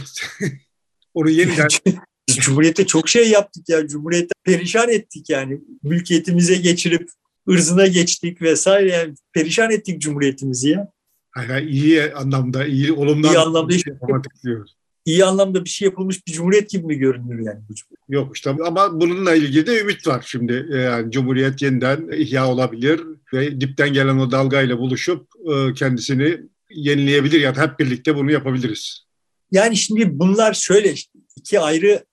[1.14, 1.68] onu yeniden
[2.30, 3.88] Biz Cumhuriyete çok şey yaptık ya.
[3.88, 5.62] Cumhuriyete perişan ettik yani.
[5.84, 7.10] Mülkiyetimize geçirip
[7.50, 8.92] ırzına geçtik vesaire.
[8.92, 10.92] Yani perişan ettik Cumhuriyetimizi ya.
[11.32, 14.78] Hayır, iyi anlamda, iyi olumlu iyi anlamda bir şey yapamadık diyoruz
[15.08, 18.10] iyi anlamda bir şey yapılmış bir cumhuriyet gibi mi görünür yani bu cumhuriyet?
[18.10, 20.68] Yok işte ama bununla ilgili de ümit var şimdi.
[20.74, 23.02] E, yani cumhuriyet yeniden ihya olabilir
[23.34, 26.38] ve dipten gelen o dalgayla buluşup e, kendisini
[26.70, 29.06] yenileyebilir ya da hep birlikte bunu yapabiliriz.
[29.52, 30.96] Yani şimdi bunlar şöyle
[31.36, 32.06] iki ayrı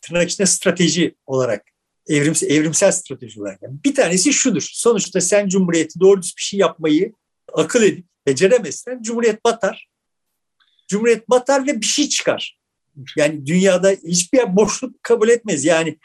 [0.00, 1.62] tırnak içinde strateji olarak
[2.08, 3.62] Evrimsel, evrimsel strateji olarak.
[3.62, 4.68] Yani bir tanesi şudur.
[4.72, 7.12] Sonuçta sen Cumhuriyeti doğru düz bir şey yapmayı
[7.52, 9.91] akıl edip beceremezsen Cumhuriyet batar.
[10.92, 12.58] Cumhuriyet batar ve bir şey çıkar.
[13.16, 15.64] Yani dünyada hiçbir boşluk kabul etmez.
[15.64, 15.98] Yani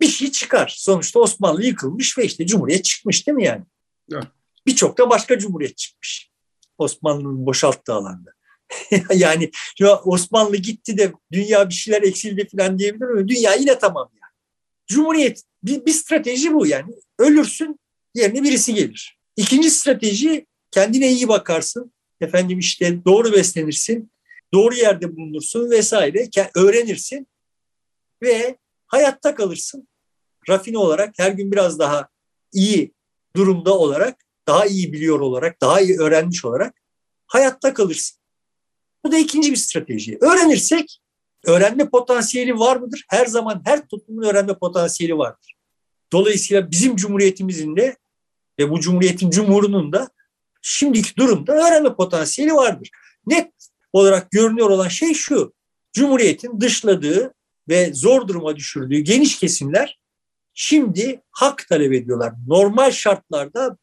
[0.00, 0.74] bir şey çıkar.
[0.78, 3.62] Sonuçta Osmanlı yıkılmış ve işte Cumhuriyet çıkmış değil mi yani?
[4.12, 4.24] Evet.
[4.66, 6.30] Birçok da başka Cumhuriyet çıkmış.
[6.78, 8.30] Osmanlı'nın boşalttığı alanda.
[9.14, 9.50] yani
[10.04, 13.28] Osmanlı gitti de dünya bir şeyler eksildi falan diyebilir mi?
[13.28, 14.32] Dünya yine tamam yani.
[14.86, 16.94] Cumhuriyet bir, bir strateji bu yani.
[17.18, 17.80] Ölürsün
[18.14, 19.18] yerine birisi gelir.
[19.36, 21.92] İkinci strateji kendine iyi bakarsın.
[22.20, 24.10] Efendim işte doğru beslenirsin.
[24.54, 26.28] Doğru yerde bulunursun vesaire.
[26.54, 27.26] Öğrenirsin
[28.22, 29.88] ve hayatta kalırsın.
[30.48, 32.08] Rafine olarak her gün biraz daha
[32.52, 32.92] iyi
[33.36, 36.74] durumda olarak, daha iyi biliyor olarak, daha iyi öğrenmiş olarak
[37.26, 38.18] hayatta kalırsın.
[39.04, 40.18] Bu da ikinci bir strateji.
[40.20, 41.00] Öğrenirsek
[41.46, 43.04] öğrenme potansiyeli var mıdır?
[43.08, 45.54] Her zaman her toplumun öğrenme potansiyeli vardır.
[46.12, 47.96] Dolayısıyla bizim cumhuriyetimizin de
[48.58, 50.08] ve bu cumhuriyetin cumhurunun da
[50.62, 52.90] şimdiki durumda öğrenme potansiyeli vardır.
[53.26, 53.52] Net
[53.92, 55.52] olarak görünüyor olan şey şu.
[55.92, 57.34] Cumhuriyetin dışladığı
[57.68, 59.98] ve zor duruma düşürdüğü geniş kesimler
[60.54, 62.32] şimdi hak talep ediyorlar.
[62.46, 63.76] Normal şartlarda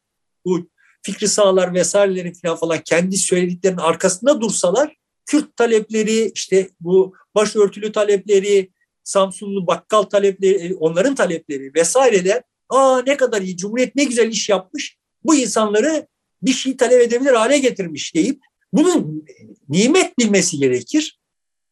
[0.44, 0.68] bu
[1.02, 4.96] fikri sahalar vesairelerin falan falan kendi söylediklerinin arkasında dursalar
[5.26, 8.70] Kürt talepleri, işte bu başörtülü talepleri,
[9.04, 14.98] Samsunlu bakkal talepleri, onların talepleri vesaireler aa ne kadar iyi, Cumhuriyet ne güzel iş yapmış,
[15.24, 16.06] bu insanları
[16.42, 18.40] bir şey talep edebilir hale getirmiş deyip
[18.72, 19.24] bunun
[19.68, 21.18] nimet bilmesi gerekir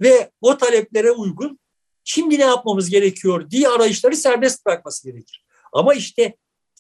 [0.01, 1.59] ve o taleplere uygun
[2.05, 5.45] şimdi ne yapmamız gerekiyor diye arayışları serbest bırakması gerekir.
[5.73, 6.35] Ama işte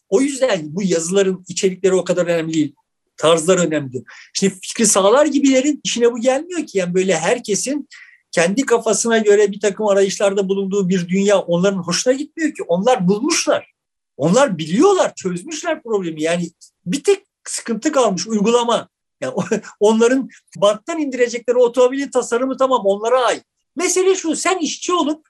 [0.09, 2.74] o yüzden bu yazıların içerikleri o kadar önemli değil.
[3.16, 4.05] Tarzlar önemli.
[4.35, 6.78] Şimdi fikri sağlar gibilerin işine bu gelmiyor ki.
[6.78, 7.89] Yani böyle herkesin
[8.30, 12.62] kendi kafasına göre bir takım arayışlarda bulunduğu bir dünya onların hoşuna gitmiyor ki.
[12.62, 13.74] Onlar bulmuşlar.
[14.16, 16.22] Onlar biliyorlar, çözmüşler problemi.
[16.22, 16.51] Yani
[16.87, 18.89] bir tek sıkıntı kalmış uygulama.
[19.21, 19.35] Yani
[19.81, 23.45] onların banttan indirecekleri otomobilin tasarımı tamam onlara ait.
[23.77, 25.29] Mesele şu sen işçi olup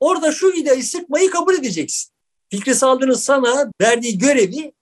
[0.00, 2.12] orada şu vidayı sıkmayı kabul edeceksin.
[2.50, 4.72] Fikri Saldırı'nın sana verdiği görevi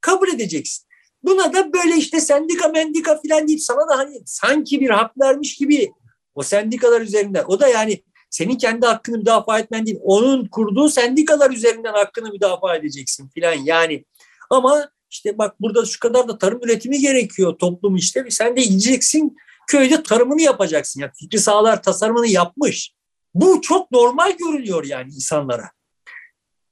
[0.00, 0.86] kabul edeceksin.
[1.22, 5.56] Buna da böyle işte sendika mendika filan deyip sana da hani sanki bir hak vermiş
[5.56, 5.92] gibi
[6.34, 7.44] o sendikalar üzerinden.
[7.48, 9.98] O da yani senin kendi hakkını müdafaa etmen değil.
[10.02, 14.04] Onun kurduğu sendikalar üzerinden hakkını müdafaa edeceksin filan yani.
[14.50, 18.24] Ama işte bak burada şu kadar da tarım üretimi gerekiyor toplum işte.
[18.30, 19.36] Sen de gideceksin
[19.66, 21.00] köyde tarımını yapacaksın.
[21.00, 22.92] Yani fikri sahalar tasarımını yapmış.
[23.34, 25.70] Bu çok normal görünüyor yani insanlara.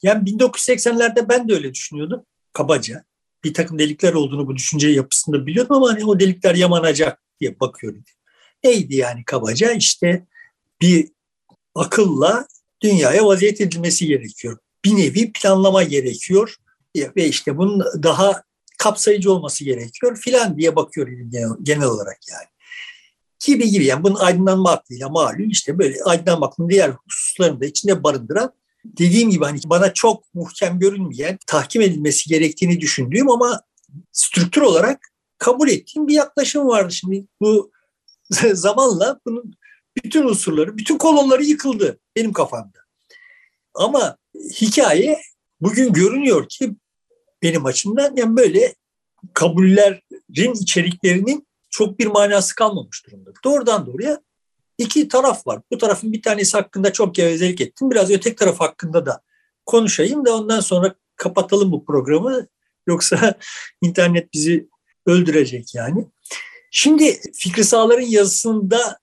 [0.03, 3.05] Yani 1980'lerde ben de öyle düşünüyordum kabaca.
[3.45, 8.05] Bir takım delikler olduğunu bu düşünce yapısında biliyordum ama hani o delikler yamanacak diye bakıyorum.
[8.65, 9.73] Neydi yani kabaca?
[9.73, 10.27] İşte
[10.81, 11.09] bir
[11.75, 12.47] akılla
[12.81, 14.59] dünyaya vaziyet edilmesi gerekiyor.
[14.85, 16.57] Bir nevi planlama gerekiyor
[16.97, 18.43] ve işte bunun daha
[18.79, 21.09] kapsayıcı olması gerekiyor filan diye bakıyor
[21.63, 22.47] genel olarak yani
[23.47, 28.03] gibi gibi yani bunun aydınlanma aklıyla malum işte böyle aydınlanma aklının diğer hususlarını da içinde
[28.03, 28.53] barındıran
[28.85, 33.63] dediğim gibi hani bana çok muhkem görünmeyen tahkim edilmesi gerektiğini düşündüğüm ama
[34.13, 35.01] strüktür olarak
[35.39, 36.93] kabul ettiğim bir yaklaşım vardı.
[36.93, 37.71] Şimdi bu
[38.53, 39.55] zamanla bunun
[40.05, 42.79] bütün unsurları, bütün kolonları yıkıldı benim kafamda.
[43.75, 44.17] Ama
[44.61, 45.19] hikaye
[45.61, 46.75] bugün görünüyor ki
[47.43, 48.75] benim açımdan yani böyle
[49.35, 53.31] kabullerin içeriklerinin çok bir manası kalmamış durumda.
[53.45, 54.21] Doğrudan doğruya
[54.79, 55.61] iki taraf var.
[55.73, 57.91] Bu tarafın bir tanesi hakkında çok gevezelik ettim.
[57.91, 59.23] Biraz öteki taraf hakkında da
[59.67, 62.47] konuşayım da ondan sonra kapatalım bu programı.
[62.87, 63.35] Yoksa
[63.83, 64.69] internet bizi
[65.07, 66.07] öldürecek yani.
[66.71, 68.99] Şimdi Fikri Sağlar'ın yazısında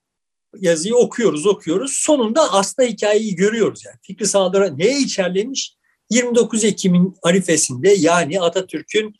[0.59, 1.91] yazıyı okuyoruz okuyoruz.
[1.91, 3.97] Sonunda aslında hikayeyi görüyoruz yani.
[4.01, 5.75] Fikri Sağlar'a neye içerlemiş?
[6.09, 9.15] 29 Ekim'in arifesinde yani Atatürk'ün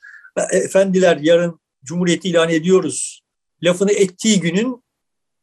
[0.51, 3.25] efendiler yarın Cumhuriyeti ilan ediyoruz
[3.63, 4.83] lafını ettiği günün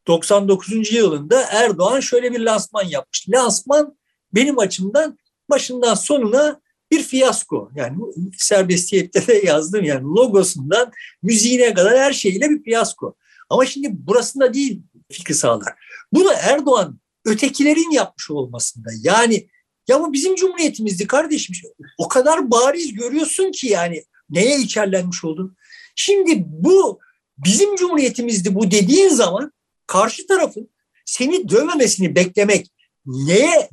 [0.06, 0.92] 99.
[0.92, 3.28] yılında Erdoğan şöyle bir lansman yapmış.
[3.28, 3.96] Lansman
[4.34, 5.18] benim açımdan
[5.50, 7.70] başından sonuna bir fiyasko.
[7.74, 7.98] Yani
[8.38, 13.14] serbestiyette de yazdım yani logosundan müziğine kadar her şeyle bir fiyasko.
[13.50, 15.74] Ama şimdi burasında değil fikri sağlar.
[16.12, 19.48] Bunu Erdoğan ötekilerin yapmış olmasında yani
[19.88, 21.56] ya bu bizim cumhuriyetimizdi kardeşim.
[21.98, 25.56] O kadar bariz görüyorsun ki yani neye içerlenmiş oldun.
[25.96, 27.00] Şimdi bu
[27.38, 29.52] bizim cumhuriyetimizdi bu dediğin zaman
[29.86, 30.70] karşı tarafın
[31.04, 32.72] seni dövmemesini beklemek
[33.06, 33.68] neye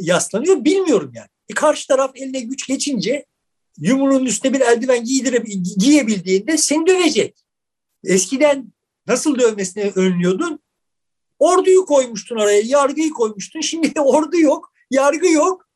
[0.00, 1.28] yaslanıyor bilmiyorum yani.
[1.48, 3.26] E karşı taraf eline güç geçince
[3.78, 5.44] yumruğun üstüne bir eldiven giydire,
[5.78, 7.44] giyebildiğinde seni dövecek.
[8.04, 8.72] Eskiden
[9.06, 10.58] nasıl dövmesine önlüyordun?
[11.38, 13.60] Orduyu koymuştun oraya, yargıyı koymuştun.
[13.60, 15.68] Şimdi ordu yok, yargı yok.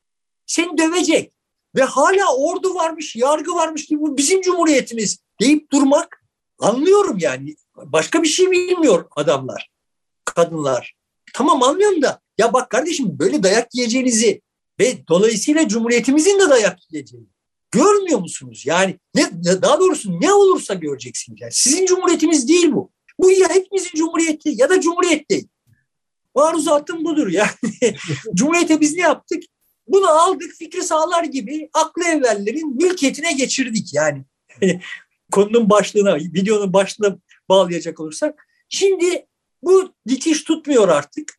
[0.47, 1.33] seni dövecek.
[1.77, 6.25] Ve hala ordu varmış, yargı varmış gibi bu bizim cumhuriyetimiz deyip durmak
[6.59, 7.57] anlıyorum yani.
[7.77, 9.71] Başka bir şey bilmiyor adamlar,
[10.25, 10.95] kadınlar.
[11.35, 14.43] Tamam anlıyorum da ya bak kardeşim böyle dayak yiyeceğinizi
[14.81, 17.27] ve dolayısıyla cumhuriyetimizin de dayak yiyeceğini
[17.71, 18.63] görmüyor musunuz?
[18.67, 19.31] Yani ne,
[19.63, 21.41] daha doğrusu ne olursa göreceksiniz.
[21.41, 22.91] Yani sizin cumhuriyetiniz değil bu.
[23.19, 25.49] Bu ya hepimizin cumhuriyeti ya da cumhuriyet değil.
[26.35, 27.51] Maruzatım budur yani.
[28.35, 29.43] Cumhuriyete biz ne yaptık?
[29.89, 34.25] Bunu aldık fikri sağlar gibi aklı evvellerin mülkiyetine geçirdik yani.
[35.33, 37.19] Konunun başlığına, videonun başlığına
[37.49, 38.47] bağlayacak olursak.
[38.69, 39.27] Şimdi
[39.63, 41.39] bu dikiş tutmuyor artık.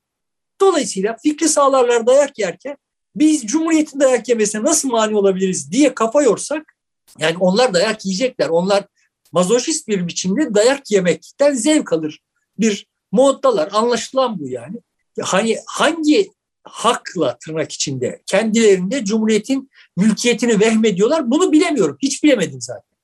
[0.61, 2.77] Dolayısıyla fikri sağlarlar dayak yerken
[3.15, 6.75] biz Cumhuriyet'in dayak yemesine nasıl mani olabiliriz diye kafa yorsak
[7.19, 8.49] yani onlar dayak yiyecekler.
[8.49, 8.87] Onlar
[9.31, 12.19] mazoşist bir biçimde dayak yemekten zevk alır.
[12.59, 13.69] Bir moddalar.
[13.71, 14.77] Anlaşılan bu yani.
[15.21, 16.31] Hani hangi
[16.63, 21.97] hakla tırnak içinde kendilerinde Cumhuriyet'in mülkiyetini vehmediyorlar bunu bilemiyorum.
[22.01, 22.97] Hiç bilemedim zaten.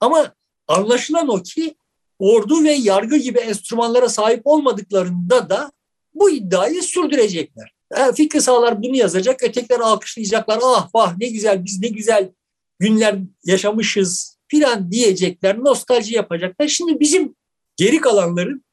[0.00, 0.34] Ama
[0.68, 1.74] anlaşılan o ki
[2.18, 5.72] ordu ve yargı gibi enstrümanlara sahip olmadıklarında da
[6.14, 7.74] bu iddiayı sürdürecekler.
[7.96, 10.58] Yani Fikri sağlar bunu yazacak, ötekiler alkışlayacaklar.
[10.64, 12.30] Ah vah ne güzel biz ne güzel
[12.78, 16.68] günler yaşamışız filan diyecekler, nostalji yapacaklar.
[16.68, 17.34] Şimdi bizim
[17.76, 18.63] geri kalanların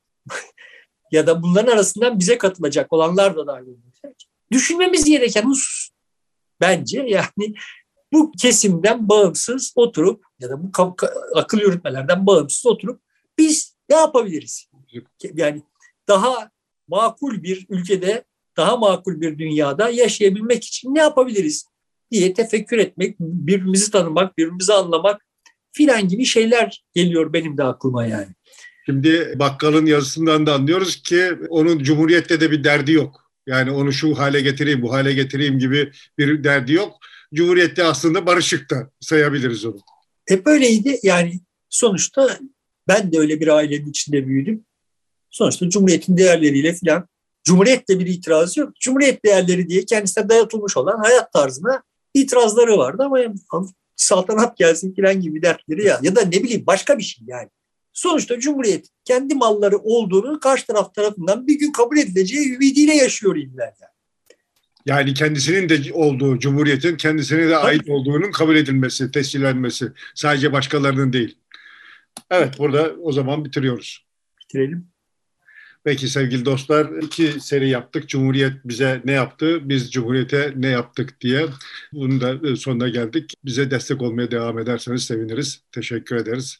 [1.11, 4.15] ya da bunların arasından bize katılacak olanlar da dahil olacak.
[4.51, 5.89] Düşünmemiz gereken husus
[6.61, 7.53] bence yani
[8.13, 10.95] bu kesimden bağımsız oturup ya da bu
[11.35, 13.01] akıl yürütmelerden bağımsız oturup
[13.37, 14.69] biz ne yapabiliriz?
[15.33, 15.61] Yani
[16.07, 16.49] daha
[16.87, 18.23] makul bir ülkede,
[18.57, 21.65] daha makul bir dünyada yaşayabilmek için ne yapabiliriz
[22.11, 25.25] diye tefekkür etmek, birbirimizi tanımak, birbirimizi anlamak
[25.71, 28.35] filan gibi şeyler geliyor benim de aklıma yani.
[28.85, 33.31] Şimdi bakkalın yazısından da anlıyoruz ki onun Cumhuriyet'te de bir derdi yok.
[33.47, 36.97] Yani onu şu hale getireyim, bu hale getireyim gibi bir derdi yok.
[37.33, 39.79] Cumhuriyet'te aslında barışık da sayabiliriz onu.
[40.27, 40.99] Hep öyleydi.
[41.03, 42.37] Yani sonuçta
[42.87, 44.65] ben de öyle bir ailenin içinde büyüdüm.
[45.29, 47.07] Sonuçta Cumhuriyet'in değerleriyle filan
[47.43, 48.75] Cumhuriyet'te bir itirazı yok.
[48.75, 53.19] Cumhuriyet değerleri diye kendisine dayatılmış olan hayat tarzına itirazları vardı ama
[53.95, 55.99] saltanat gelsin filan gibi dertleri ya.
[56.03, 57.49] Ya da ne bileyim başka bir şey yani.
[57.93, 63.73] Sonuçta Cumhuriyet kendi malları olduğunu karşı taraf tarafından bir gün kabul edileceği ümidiyle yaşıyor iller
[64.85, 65.13] yani.
[65.13, 67.91] Kendisinin de olduğu, Cumhuriyet'in kendisine de ait Tabii.
[67.91, 69.91] olduğunun kabul edilmesi, tescillenmesi.
[70.15, 71.37] Sadece başkalarının değil.
[72.29, 74.05] Evet, burada o zaman bitiriyoruz.
[74.39, 74.87] Bitirelim.
[75.83, 78.09] Peki sevgili dostlar, iki seri yaptık.
[78.09, 81.45] Cumhuriyet bize ne yaptı, biz Cumhuriyet'e ne yaptık diye.
[81.93, 83.33] Bunun da sonuna geldik.
[83.45, 85.61] Bize destek olmaya devam ederseniz seviniriz.
[85.71, 86.59] Teşekkür ederiz.